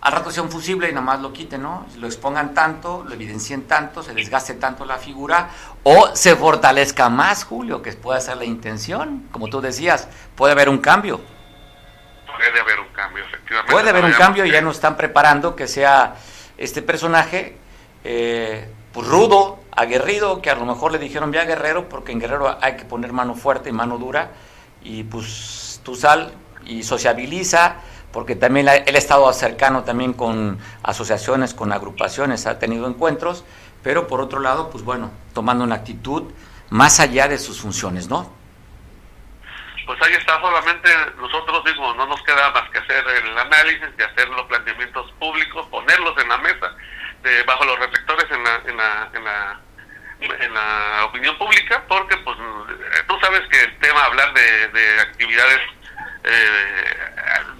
[0.00, 1.86] al rato sea un fusible y nada más lo quiten, ¿no?
[1.96, 5.50] Lo expongan tanto, lo evidencien tanto, se desgaste tanto la figura
[5.84, 9.28] o se fortalezca más, Julio, que puede ser la intención.
[9.30, 11.20] Como tú decías, puede haber un cambio.
[12.26, 13.72] Puede haber un cambio, efectivamente.
[13.72, 16.16] Puede haber un cambio y ya nos están preparando que sea
[16.58, 17.56] este personaje
[18.02, 22.58] eh, pues rudo, aguerrido, que a lo mejor le dijeron ya guerrero, porque en guerrero
[22.60, 24.30] hay que poner mano fuerte y mano dura
[24.82, 26.32] y pues tú sal
[26.64, 27.76] y sociabiliza,
[28.12, 33.44] porque también él ha estado cercano también con asociaciones, con agrupaciones, ha tenido encuentros,
[33.82, 36.24] pero por otro lado, pues bueno, tomando una actitud
[36.70, 38.32] más allá de sus funciones, ¿no?
[39.86, 44.02] Pues ahí está, solamente nosotros digo, no nos queda más que hacer el análisis y
[44.02, 46.76] hacer los planteamientos públicos, ponerlos en la mesa,
[47.22, 49.60] de, bajo los reflectores en la, en la
[50.20, 52.36] en la opinión pública porque pues
[53.06, 55.60] tú sabes que el tema hablar de, actividades
[56.24, 56.94] eh,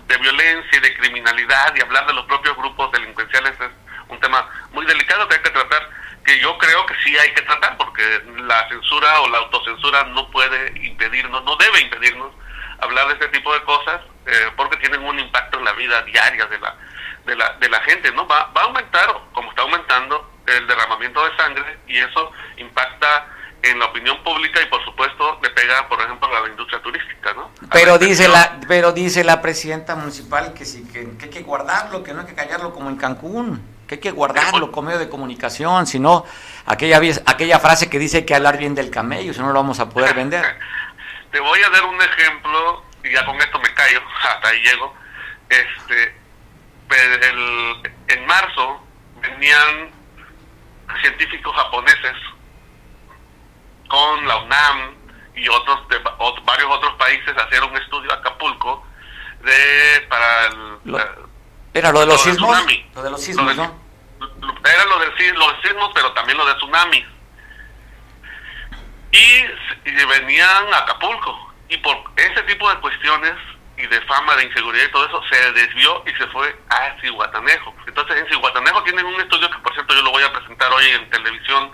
[0.07, 3.71] de violencia y de criminalidad y hablar de los propios grupos delincuenciales es
[4.09, 5.89] un tema muy delicado que hay que tratar
[6.25, 8.03] que yo creo que sí hay que tratar porque
[8.37, 12.33] la censura o la autocensura no puede impedirnos no debe impedirnos
[12.81, 16.47] hablar de este tipo de cosas eh, porque tienen un impacto en la vida diaria
[16.47, 16.77] de la
[17.25, 21.25] de la, de la gente no va, va a aumentar como está aumentando el derramamiento
[21.25, 23.27] de sangre y eso impacta
[23.63, 27.35] en la opinión pública y por supuesto le pega, por ejemplo, a la industria turística,
[27.35, 27.51] ¿no?
[27.71, 32.15] Pero dice la, pero dice la presidenta municipal que sí que, hay que guardarlo, que
[32.15, 35.87] no hay que callarlo como en Cancún, que hay que guardarlo como medio de comunicación,
[35.87, 36.25] si no
[36.67, 39.89] aquella aquella frase que dice que hablar bien del camello, si no lo vamos a
[39.89, 40.45] poder vender.
[41.31, 44.95] Te voy a dar un ejemplo y ya con esto me callo, hasta ahí llego.
[45.49, 46.15] Este,
[46.91, 48.85] el, en marzo
[49.21, 50.00] venían
[51.01, 52.17] científicos japoneses
[53.89, 54.95] con la UNAM
[55.35, 55.99] y otros de,
[56.45, 58.85] varios otros países hacer un estudio a Acapulco
[59.43, 60.81] de para el,
[61.73, 62.59] era lo de los sismos
[62.95, 63.81] lo de los sismos ¿no?
[64.65, 67.07] era lo de los sismos pero también lo de tsunamis
[69.13, 71.53] y, y venían a Acapulco.
[71.69, 73.35] Y por ese tipo de cuestiones
[73.83, 77.75] y de fama de inseguridad y todo eso, se desvió y se fue a Cihuatanejo.
[77.87, 80.87] Entonces en Cihuatanejo tienen un estudio que por cierto yo lo voy a presentar hoy
[80.89, 81.71] en televisión,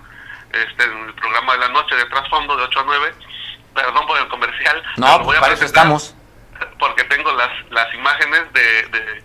[0.53, 3.15] este, en el programa de la noche de trasfondo de 8 a 9,
[3.75, 4.83] perdón por el comercial.
[4.97, 6.15] No, voy a para eso estamos.
[6.79, 9.25] Porque tengo las, las imágenes de, de,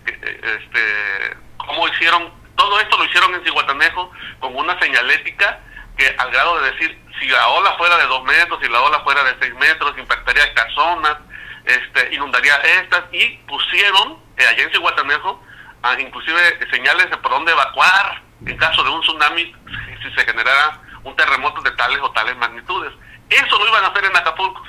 [0.56, 4.10] este, cómo hicieron, todo esto lo hicieron en Cihuatanejo
[4.40, 5.60] con una señalética
[5.96, 9.00] que al grado de decir, si la ola fuera de 2 metros, si la ola
[9.00, 11.16] fuera de 6 metros, impactaría estas zonas,
[11.64, 15.42] este, inundaría estas y pusieron eh, allá en Cihuatanejo
[15.82, 19.54] ah, inclusive señales de por dónde evacuar en caso de un tsunami
[20.02, 22.92] si se generara un terremoto de tales o tales magnitudes.
[23.28, 24.62] Eso lo iban a hacer en Acapulco,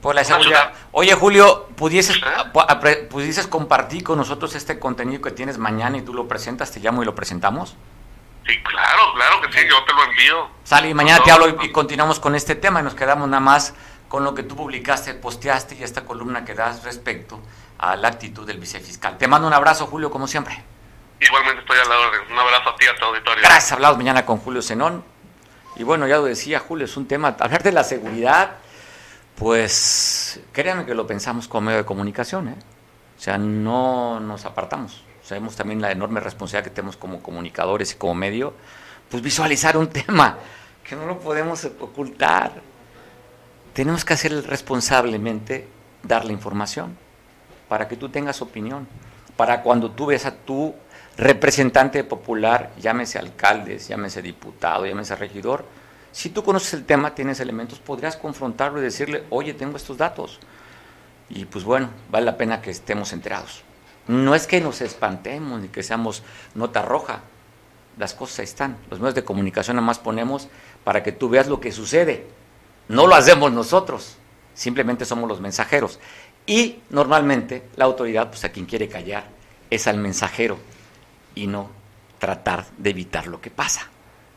[0.00, 0.72] Por la seguridad.
[0.92, 3.08] Oye, Julio, ¿pudieses, ¿Eh?
[3.10, 7.02] ¿pudieses compartir con nosotros este contenido que tienes mañana y tú lo presentas, te llamo
[7.02, 7.76] y lo presentamos?
[8.46, 10.50] Sí, claro, claro que sí, yo te lo envío.
[10.64, 13.74] Sale y mañana te hablo y continuamos con este tema y nos quedamos nada más
[14.10, 17.38] con lo que tú publicaste, posteaste y esta columna que das respecto
[17.78, 19.16] a la actitud del vicefiscal.
[19.16, 20.60] Te mando un abrazo, Julio, como siempre.
[21.20, 23.44] Igualmente estoy al lado de un abrazo a ti, a tu auditorio.
[23.44, 25.04] Gracias, hablamos mañana con Julio Zenón.
[25.76, 28.56] Y bueno, ya lo decía Julio, es un tema, hablar de la seguridad,
[29.36, 32.56] pues créanme que lo pensamos como medio de comunicación, ¿eh?
[33.16, 35.04] O sea, no nos apartamos.
[35.22, 38.54] Sabemos también la enorme responsabilidad que tenemos como comunicadores y como medio,
[39.08, 40.36] pues visualizar un tema
[40.82, 42.69] que no lo podemos ocultar.
[43.72, 45.68] Tenemos que hacer responsablemente
[46.02, 46.96] dar la información
[47.68, 48.88] para que tú tengas opinión,
[49.36, 50.74] para cuando tú ves a tu
[51.16, 55.64] representante popular, llámese alcaldes, llámese diputado, llámese regidor,
[56.12, 60.40] si tú conoces el tema, tienes elementos, podrías confrontarlo y decirle, oye, tengo estos datos.
[61.28, 63.62] Y pues bueno, vale la pena que estemos enterados.
[64.08, 67.20] No es que nos espantemos ni que seamos nota roja,
[67.96, 68.76] las cosas están.
[68.90, 70.48] Los medios de comunicación nada más ponemos
[70.82, 72.26] para que tú veas lo que sucede.
[72.90, 74.16] No lo hacemos nosotros,
[74.52, 76.00] simplemente somos los mensajeros.
[76.44, 79.28] Y normalmente la autoridad, pues a quien quiere callar,
[79.70, 80.58] es al mensajero
[81.36, 81.70] y no
[82.18, 83.82] tratar de evitar lo que pasa.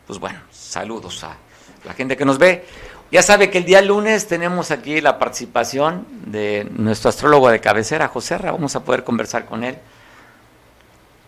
[0.06, 1.36] Pues bueno, saludos a
[1.84, 2.64] la gente que nos ve.
[3.10, 8.06] Ya sabe que el día lunes tenemos aquí la participación de nuestro astrólogo de cabecera,
[8.06, 8.52] José Ra.
[8.52, 9.78] Vamos a poder conversar con él.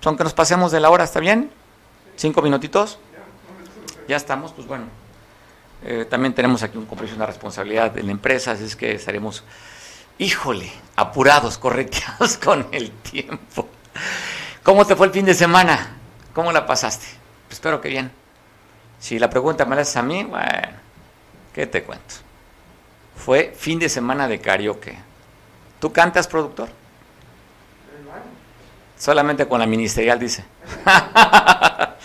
[0.00, 1.50] Son que nos pasemos de la hora, ¿está bien?
[2.14, 3.00] ¿Cinco minutitos?
[4.06, 5.05] Ya estamos, pues bueno.
[5.84, 9.44] Eh, también tenemos aquí un compromiso, una responsabilidad de la empresa, así es que estaremos,
[10.18, 13.68] híjole, apurados, correteados con el tiempo.
[14.62, 15.96] ¿Cómo te fue el fin de semana?
[16.34, 17.06] ¿Cómo la pasaste?
[17.46, 18.10] Pues espero que bien.
[18.98, 20.78] Si la pregunta me la haces a mí, bueno,
[21.54, 22.14] ¿qué te cuento?
[23.14, 24.98] Fue fin de semana de karaoke.
[25.80, 26.68] ¿Tú cantas, productor?
[28.98, 30.44] Solamente con la ministerial, dice.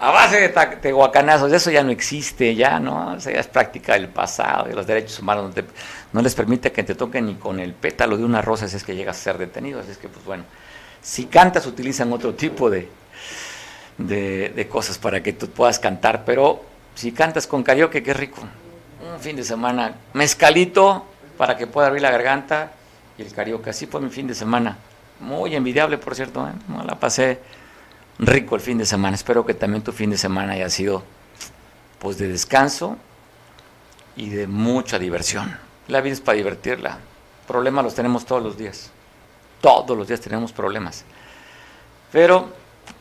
[0.00, 0.48] a base de
[0.80, 3.14] tehuacanazos, eso ya no existe, ya, ¿no?
[3.14, 5.52] O sea, ya es práctica del pasado y los derechos humanos
[6.12, 8.84] no, les permite que te toquen ni con el pétalo de una rosa si es
[8.84, 9.80] que llegas a ser detenido.
[9.80, 10.44] Así es que, pues bueno,
[11.02, 12.88] si cantas, utilizan otro tipo de,
[13.98, 18.42] de, cosas para que tú puedas cantar, pero si cantas con karaoke, qué rico.
[19.12, 22.70] Un fin de semana, mezcalito para que pueda abrir la garganta
[23.16, 23.70] y el karaoke.
[23.70, 24.76] Así fue mi fin de semana.
[25.18, 26.46] Muy envidiable, por cierto.
[26.46, 26.52] ¿eh?
[26.86, 27.40] la pasé
[28.18, 29.14] rico el fin de semana.
[29.14, 31.02] Espero que también tu fin de semana haya sido
[31.98, 32.96] pues de descanso
[34.16, 35.56] y de mucha diversión.
[35.88, 36.98] La vida es para divertirla.
[37.46, 38.90] Problemas los tenemos todos los días.
[39.60, 41.04] Todos los días tenemos problemas.
[42.12, 42.52] Pero,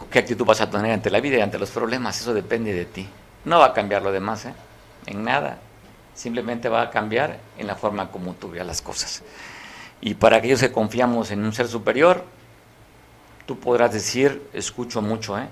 [0.10, 2.20] ¿qué actitud vas a tener ante la vida y ante los problemas?
[2.20, 3.08] Eso depende de ti.
[3.46, 4.54] No va a cambiar lo demás, ¿eh?
[5.06, 5.60] En nada.
[6.16, 9.24] Simplemente va a cambiar en la forma como tú veas las cosas.
[10.02, 12.24] Y para aquellos que confiamos en un ser superior,
[13.48, 15.48] tú podrás decir, escucho mucho, ¿eh?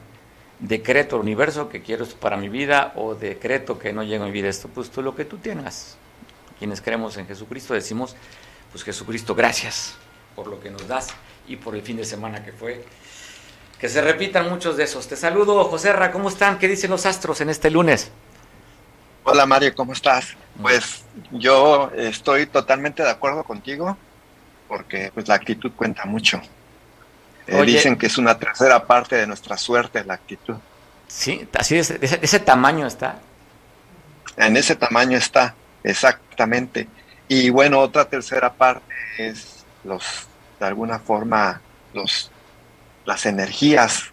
[0.60, 4.28] Decreto al universo que quiero esto para mi vida o decreto que no llego a
[4.28, 5.98] mi vida esto, pues tú lo que tú tengas.
[6.60, 8.16] Quienes creemos en Jesucristo decimos,
[8.72, 9.96] pues Jesucristo, gracias
[10.36, 11.08] por lo que nos das
[11.48, 12.86] y por el fin de semana que fue.
[13.80, 15.08] Que se repitan muchos de esos.
[15.08, 16.60] Te saludo, José Ra, ¿cómo están?
[16.60, 18.12] ¿Qué dicen los astros en este lunes?
[19.24, 20.36] Hola Mario, ¿cómo estás?
[20.62, 23.98] Pues yo estoy totalmente de acuerdo contigo
[24.68, 26.42] porque pues la actitud cuenta mucho.
[27.48, 30.56] Eh, dicen que es una tercera parte de nuestra suerte la actitud.
[31.08, 33.20] Sí, así de ese tamaño está.
[34.38, 36.88] En ese tamaño está, exactamente.
[37.28, 38.86] Y bueno, otra tercera parte
[39.18, 40.04] es los,
[40.60, 41.62] de alguna forma,
[41.94, 42.32] los,
[43.06, 44.12] las energías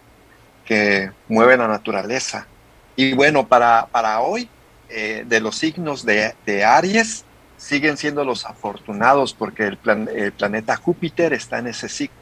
[0.64, 2.46] que mueven la naturaleza.
[2.94, 4.48] Y bueno, para, para hoy,
[4.88, 7.24] eh, de los signos de, de, Aries,
[7.56, 9.78] siguen siendo los afortunados porque el,
[10.14, 12.21] el, planeta Júpiter está en ese signo.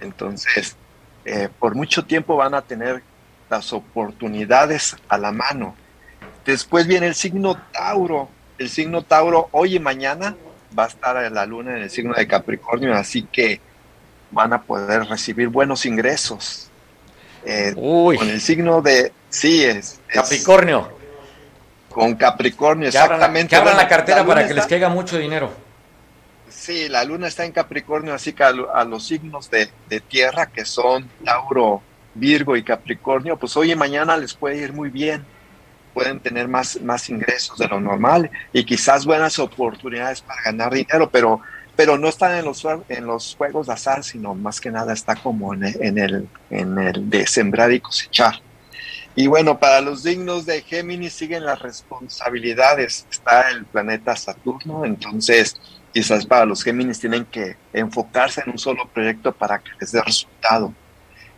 [0.00, 0.76] Entonces,
[1.24, 3.02] eh, por mucho tiempo van a tener
[3.48, 5.74] las oportunidades a la mano.
[6.44, 8.28] Después viene el signo Tauro.
[8.58, 10.36] El signo Tauro hoy y mañana
[10.78, 13.60] va a estar la luna en el signo de Capricornio, así que
[14.30, 16.70] van a poder recibir buenos ingresos.
[17.44, 20.92] Eh, con el signo de, sí, es, Capricornio.
[21.88, 23.50] con Capricornio, exactamente.
[23.50, 25.50] Que abran la, cartera para que les caiga mucho dinero.
[26.50, 30.64] Sí, la luna está en Capricornio, así que a, los signos de, de, tierra, que
[30.64, 31.82] son Tauro,
[32.14, 35.24] Virgo y Capricornio, pues hoy y mañana les puede ir muy bien
[35.92, 41.10] pueden tener más, más ingresos de lo normal y quizás buenas oportunidades para ganar dinero,
[41.10, 41.40] pero,
[41.76, 45.16] pero no están en los, en los juegos de azar, sino más que nada está
[45.16, 48.40] como en el, en el, en el de sembrar y cosechar.
[49.16, 53.06] Y bueno, para los dignos de Géminis siguen las responsabilidades.
[53.10, 55.60] Está el planeta Saturno, entonces
[55.92, 60.02] quizás para los Géminis tienen que enfocarse en un solo proyecto para que les dé
[60.02, 60.72] resultado.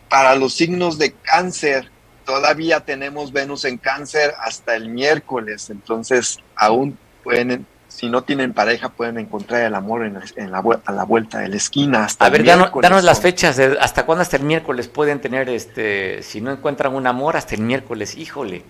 [0.09, 1.91] Para los signos de cáncer,
[2.25, 8.91] todavía tenemos Venus en cáncer hasta el miércoles, entonces aún pueden, si no tienen pareja,
[8.91, 10.15] pueden encontrar el amor en,
[10.51, 12.05] la, a la vuelta de la esquina.
[12.05, 16.23] Hasta a ver, danos, las fechas, de hasta cuándo hasta el miércoles pueden tener, este,
[16.23, 18.65] si no encuentran un amor, hasta el miércoles, híjole.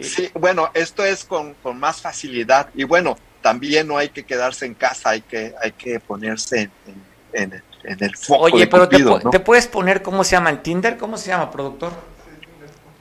[0.00, 2.70] Sí, bueno, esto es con, más facilidad.
[2.74, 6.70] Y bueno, también no hay que quedarse en casa, hay que, hay que ponerse
[7.32, 8.44] en, el foco.
[8.44, 10.96] Oye, pero te, puedes poner, ¿cómo se llama el Tinder?
[10.96, 11.92] ¿Cómo se llama, productor?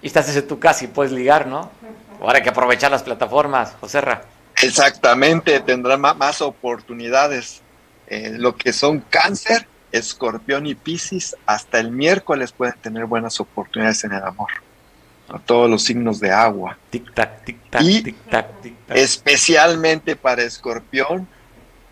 [0.01, 1.71] Y estás desde tu casa y puedes ligar, ¿no?
[2.19, 4.23] Ahora hay que aprovechar las plataformas, Joserra.
[4.61, 7.61] Exactamente, tendrá más, oportunidades.
[8.07, 14.03] Eh, lo que son cáncer, escorpión y piscis, hasta el miércoles pueden tener buenas oportunidades
[14.03, 14.49] en el amor
[15.33, 16.77] a todos los signos de agua.
[16.89, 18.97] Tic tac, tic tac, y tic tac, tic tac.
[18.97, 21.27] Especialmente para Escorpión,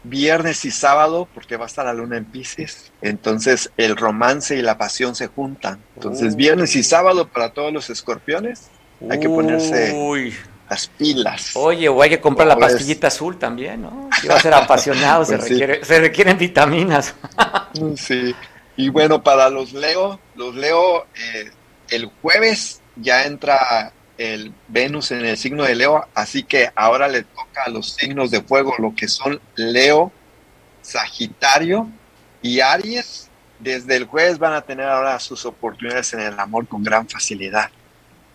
[0.03, 2.91] viernes y sábado, porque va a estar la luna en Pisces.
[3.01, 5.79] Entonces el romance y la pasión se juntan.
[5.95, 8.69] Entonces, viernes y sábado para todos los escorpiones,
[9.09, 9.95] hay que ponerse
[10.69, 11.51] las pilas.
[11.55, 14.09] Oye, o hay que comprar la pastillita azul también, ¿no?
[14.21, 17.15] Si va a ser apasionado, se, pues se requieren vitaminas.
[17.95, 18.35] sí.
[18.75, 21.51] Y bueno, para los Leo, los Leo, eh,
[21.89, 27.23] el jueves ya entra el Venus en el signo de Leo, así que ahora le
[27.23, 30.11] toca a los signos de fuego, lo que son Leo,
[30.81, 31.89] Sagitario
[32.41, 33.29] y Aries.
[33.59, 37.69] Desde el jueves van a tener ahora sus oportunidades en el amor con gran facilidad.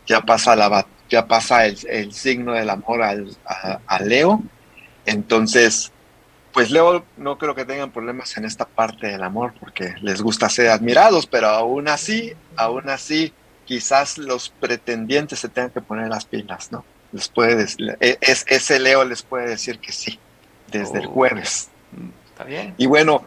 [0.07, 4.43] Ya pasa, la, ya pasa el, signo del amor al, a, Leo.
[5.07, 5.93] Entonces,
[6.53, 10.49] pues Leo no creo que tengan problemas en esta parte del amor porque les gusta
[10.49, 13.33] ser admirados, pero aún así, aún así,
[13.65, 16.85] quizás los pretendientes se tengan que poner las pilas, ¿no?
[17.13, 17.67] Les puede
[18.01, 20.19] e, es, ese Leo les puede decir que sí,
[20.71, 21.11] desde el oh.
[21.11, 21.69] jueves.
[22.31, 22.75] Está bien.
[22.77, 23.25] Y bueno,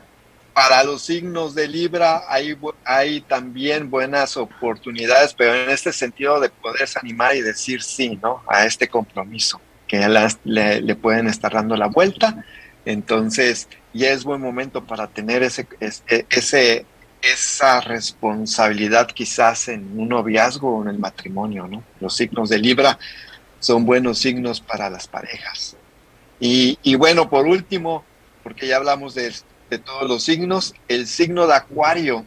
[0.53, 6.49] para los signos de Libra hay, hay también buenas oportunidades, pero en este sentido de
[6.49, 8.43] poderse animar y decir sí, ¿no?
[8.47, 10.07] A este compromiso, que
[10.43, 12.43] le, le pueden estar dando la vuelta.
[12.85, 15.67] Entonces, ya es buen momento para tener ese,
[16.29, 16.85] ese
[17.21, 21.83] esa responsabilidad quizás en un noviazgo o en el matrimonio, ¿no?
[21.99, 22.97] Los signos de Libra
[23.59, 25.75] son buenos signos para las parejas.
[26.39, 28.05] Y, bueno, por último,
[28.43, 29.33] porque ya hablamos de,
[29.83, 32.23] todos los signos, el signo de Acuario,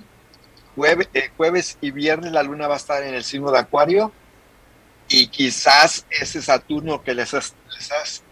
[1.14, 4.12] eh, jueves y viernes la luna va a estar en el signo de Acuario
[5.08, 7.32] y quizás ese Saturno que les,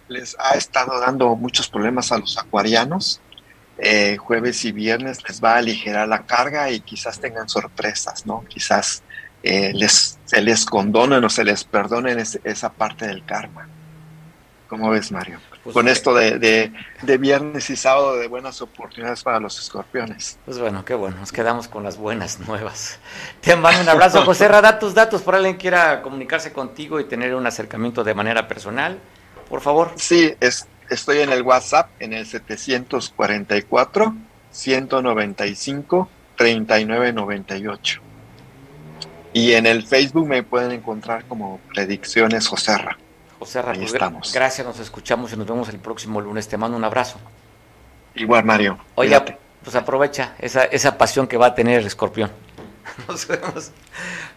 [0.08, 3.20] les ha estado dando muchos problemas a los acuarianos,
[3.78, 8.44] eh, jueves y viernes les va a aligerar la carga y quizás tengan sorpresas, ¿no?
[8.48, 9.02] Quizás
[9.42, 13.68] eh, les, se les condonen o se les perdonen esa parte del karma.
[14.68, 15.38] ¿Cómo ves, Mario?
[15.64, 16.72] Pues Con esto de,
[17.18, 20.38] viernes y sábado de buenas oportunidades para los escorpiones.
[20.44, 22.98] Pues bueno, qué bueno, nos quedamos con las buenas nuevas.
[23.40, 27.34] Te mando un abrazo, José Da tus datos por alguien quiera comunicarse contigo y tener
[27.34, 28.98] un acercamiento de manera personal,
[29.48, 29.92] por favor.
[29.96, 34.14] Sí, es estoy en el WhatsApp en el 744
[34.50, 38.00] 195 3998.
[39.32, 42.98] Y en el Facebook me pueden encontrar como Predicciones Joserra.
[43.38, 44.32] Joserra, Ahí pues, estamos.
[44.32, 46.48] Gracias, nos escuchamos y nos vemos el próximo lunes.
[46.48, 47.18] Te mando un abrazo.
[48.14, 48.78] Igual, Mario.
[48.94, 49.20] Oye,
[49.62, 52.30] pues aprovecha esa, esa pasión que va a tener el escorpión.
[53.08, 53.70] Nos vemos.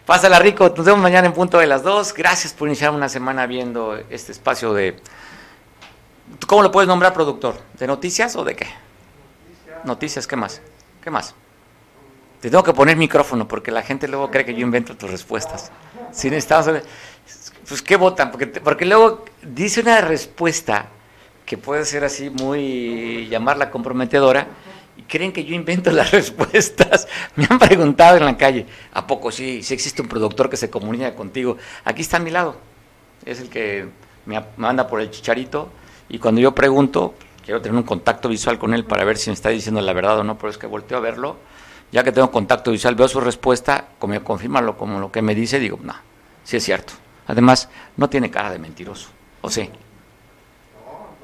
[0.04, 2.12] Pásala rico, nos vemos mañana en punto de las dos.
[2.12, 5.00] Gracias por iniciar una semana viendo este espacio de
[6.46, 7.56] ¿Cómo lo puedes nombrar productor?
[7.78, 8.66] ¿De noticias o de qué?
[9.84, 10.60] Noticias, ¿qué más?
[11.02, 11.34] ¿Qué más?
[12.40, 15.70] Te tengo que poner micrófono porque la gente luego cree que yo invento tus respuestas.
[16.10, 16.82] Si necesitamos,
[17.68, 18.30] pues ¿qué votan?
[18.30, 20.86] Porque, porque luego dice una respuesta
[21.46, 24.46] que puede ser así muy llamarla comprometedora
[24.96, 27.06] y creen que yo invento las respuestas.
[27.36, 30.70] Me han preguntado en la calle, ¿a poco sí, sí existe un productor que se
[30.70, 31.58] comunica contigo?
[31.84, 32.56] Aquí está a mi lado,
[33.24, 33.88] es el que
[34.26, 35.70] me manda por el chicharito
[36.12, 39.34] y cuando yo pregunto, quiero tener un contacto visual con él para ver si me
[39.34, 41.38] está diciendo la verdad o no, pero es que volteo a verlo,
[41.90, 45.34] ya que tengo contacto visual, veo su respuesta, como confirma lo, como lo que me
[45.34, 45.94] dice, digo, no,
[46.44, 46.92] sí es cierto.
[47.26, 49.08] Además, no tiene cara de mentiroso,
[49.40, 49.70] ¿o sí?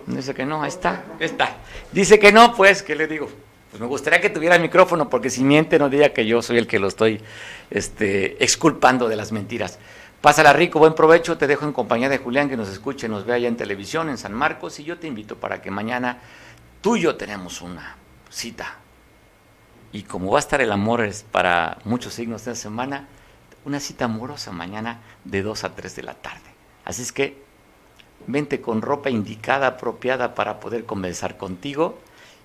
[0.06, 1.58] Dice que no, ahí está, está.
[1.92, 3.28] Dice que no, pues, ¿qué le digo?
[3.70, 6.56] Pues me gustaría que tuviera el micrófono, porque si miente no diga que yo soy
[6.56, 7.20] el que lo estoy
[7.68, 9.78] este, exculpando de las mentiras.
[10.20, 11.38] Pásala rico, buen provecho.
[11.38, 14.18] Te dejo en compañía de Julián que nos escuche, nos vea allá en televisión en
[14.18, 16.18] San Marcos y yo te invito para que mañana
[16.80, 17.96] tú y yo tenemos una
[18.28, 18.78] cita.
[19.92, 23.06] Y como va a estar el amor para muchos signos de esta semana,
[23.64, 26.50] una cita amorosa mañana de 2 a 3 de la tarde.
[26.84, 27.40] Así es que
[28.26, 31.96] vente con ropa indicada, apropiada para poder conversar contigo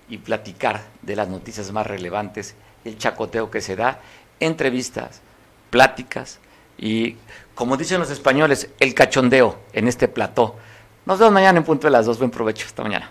[0.08, 2.54] y platicar de las noticias más relevantes,
[2.84, 3.98] el chacoteo que se da,
[4.38, 5.22] entrevistas,
[5.70, 6.38] pláticas
[6.78, 7.16] y
[7.54, 10.56] como dicen los españoles, el cachondeo en este plató.
[11.06, 12.18] Nos vemos mañana en punto de las dos.
[12.18, 12.66] Buen provecho.
[12.66, 13.10] Hasta mañana.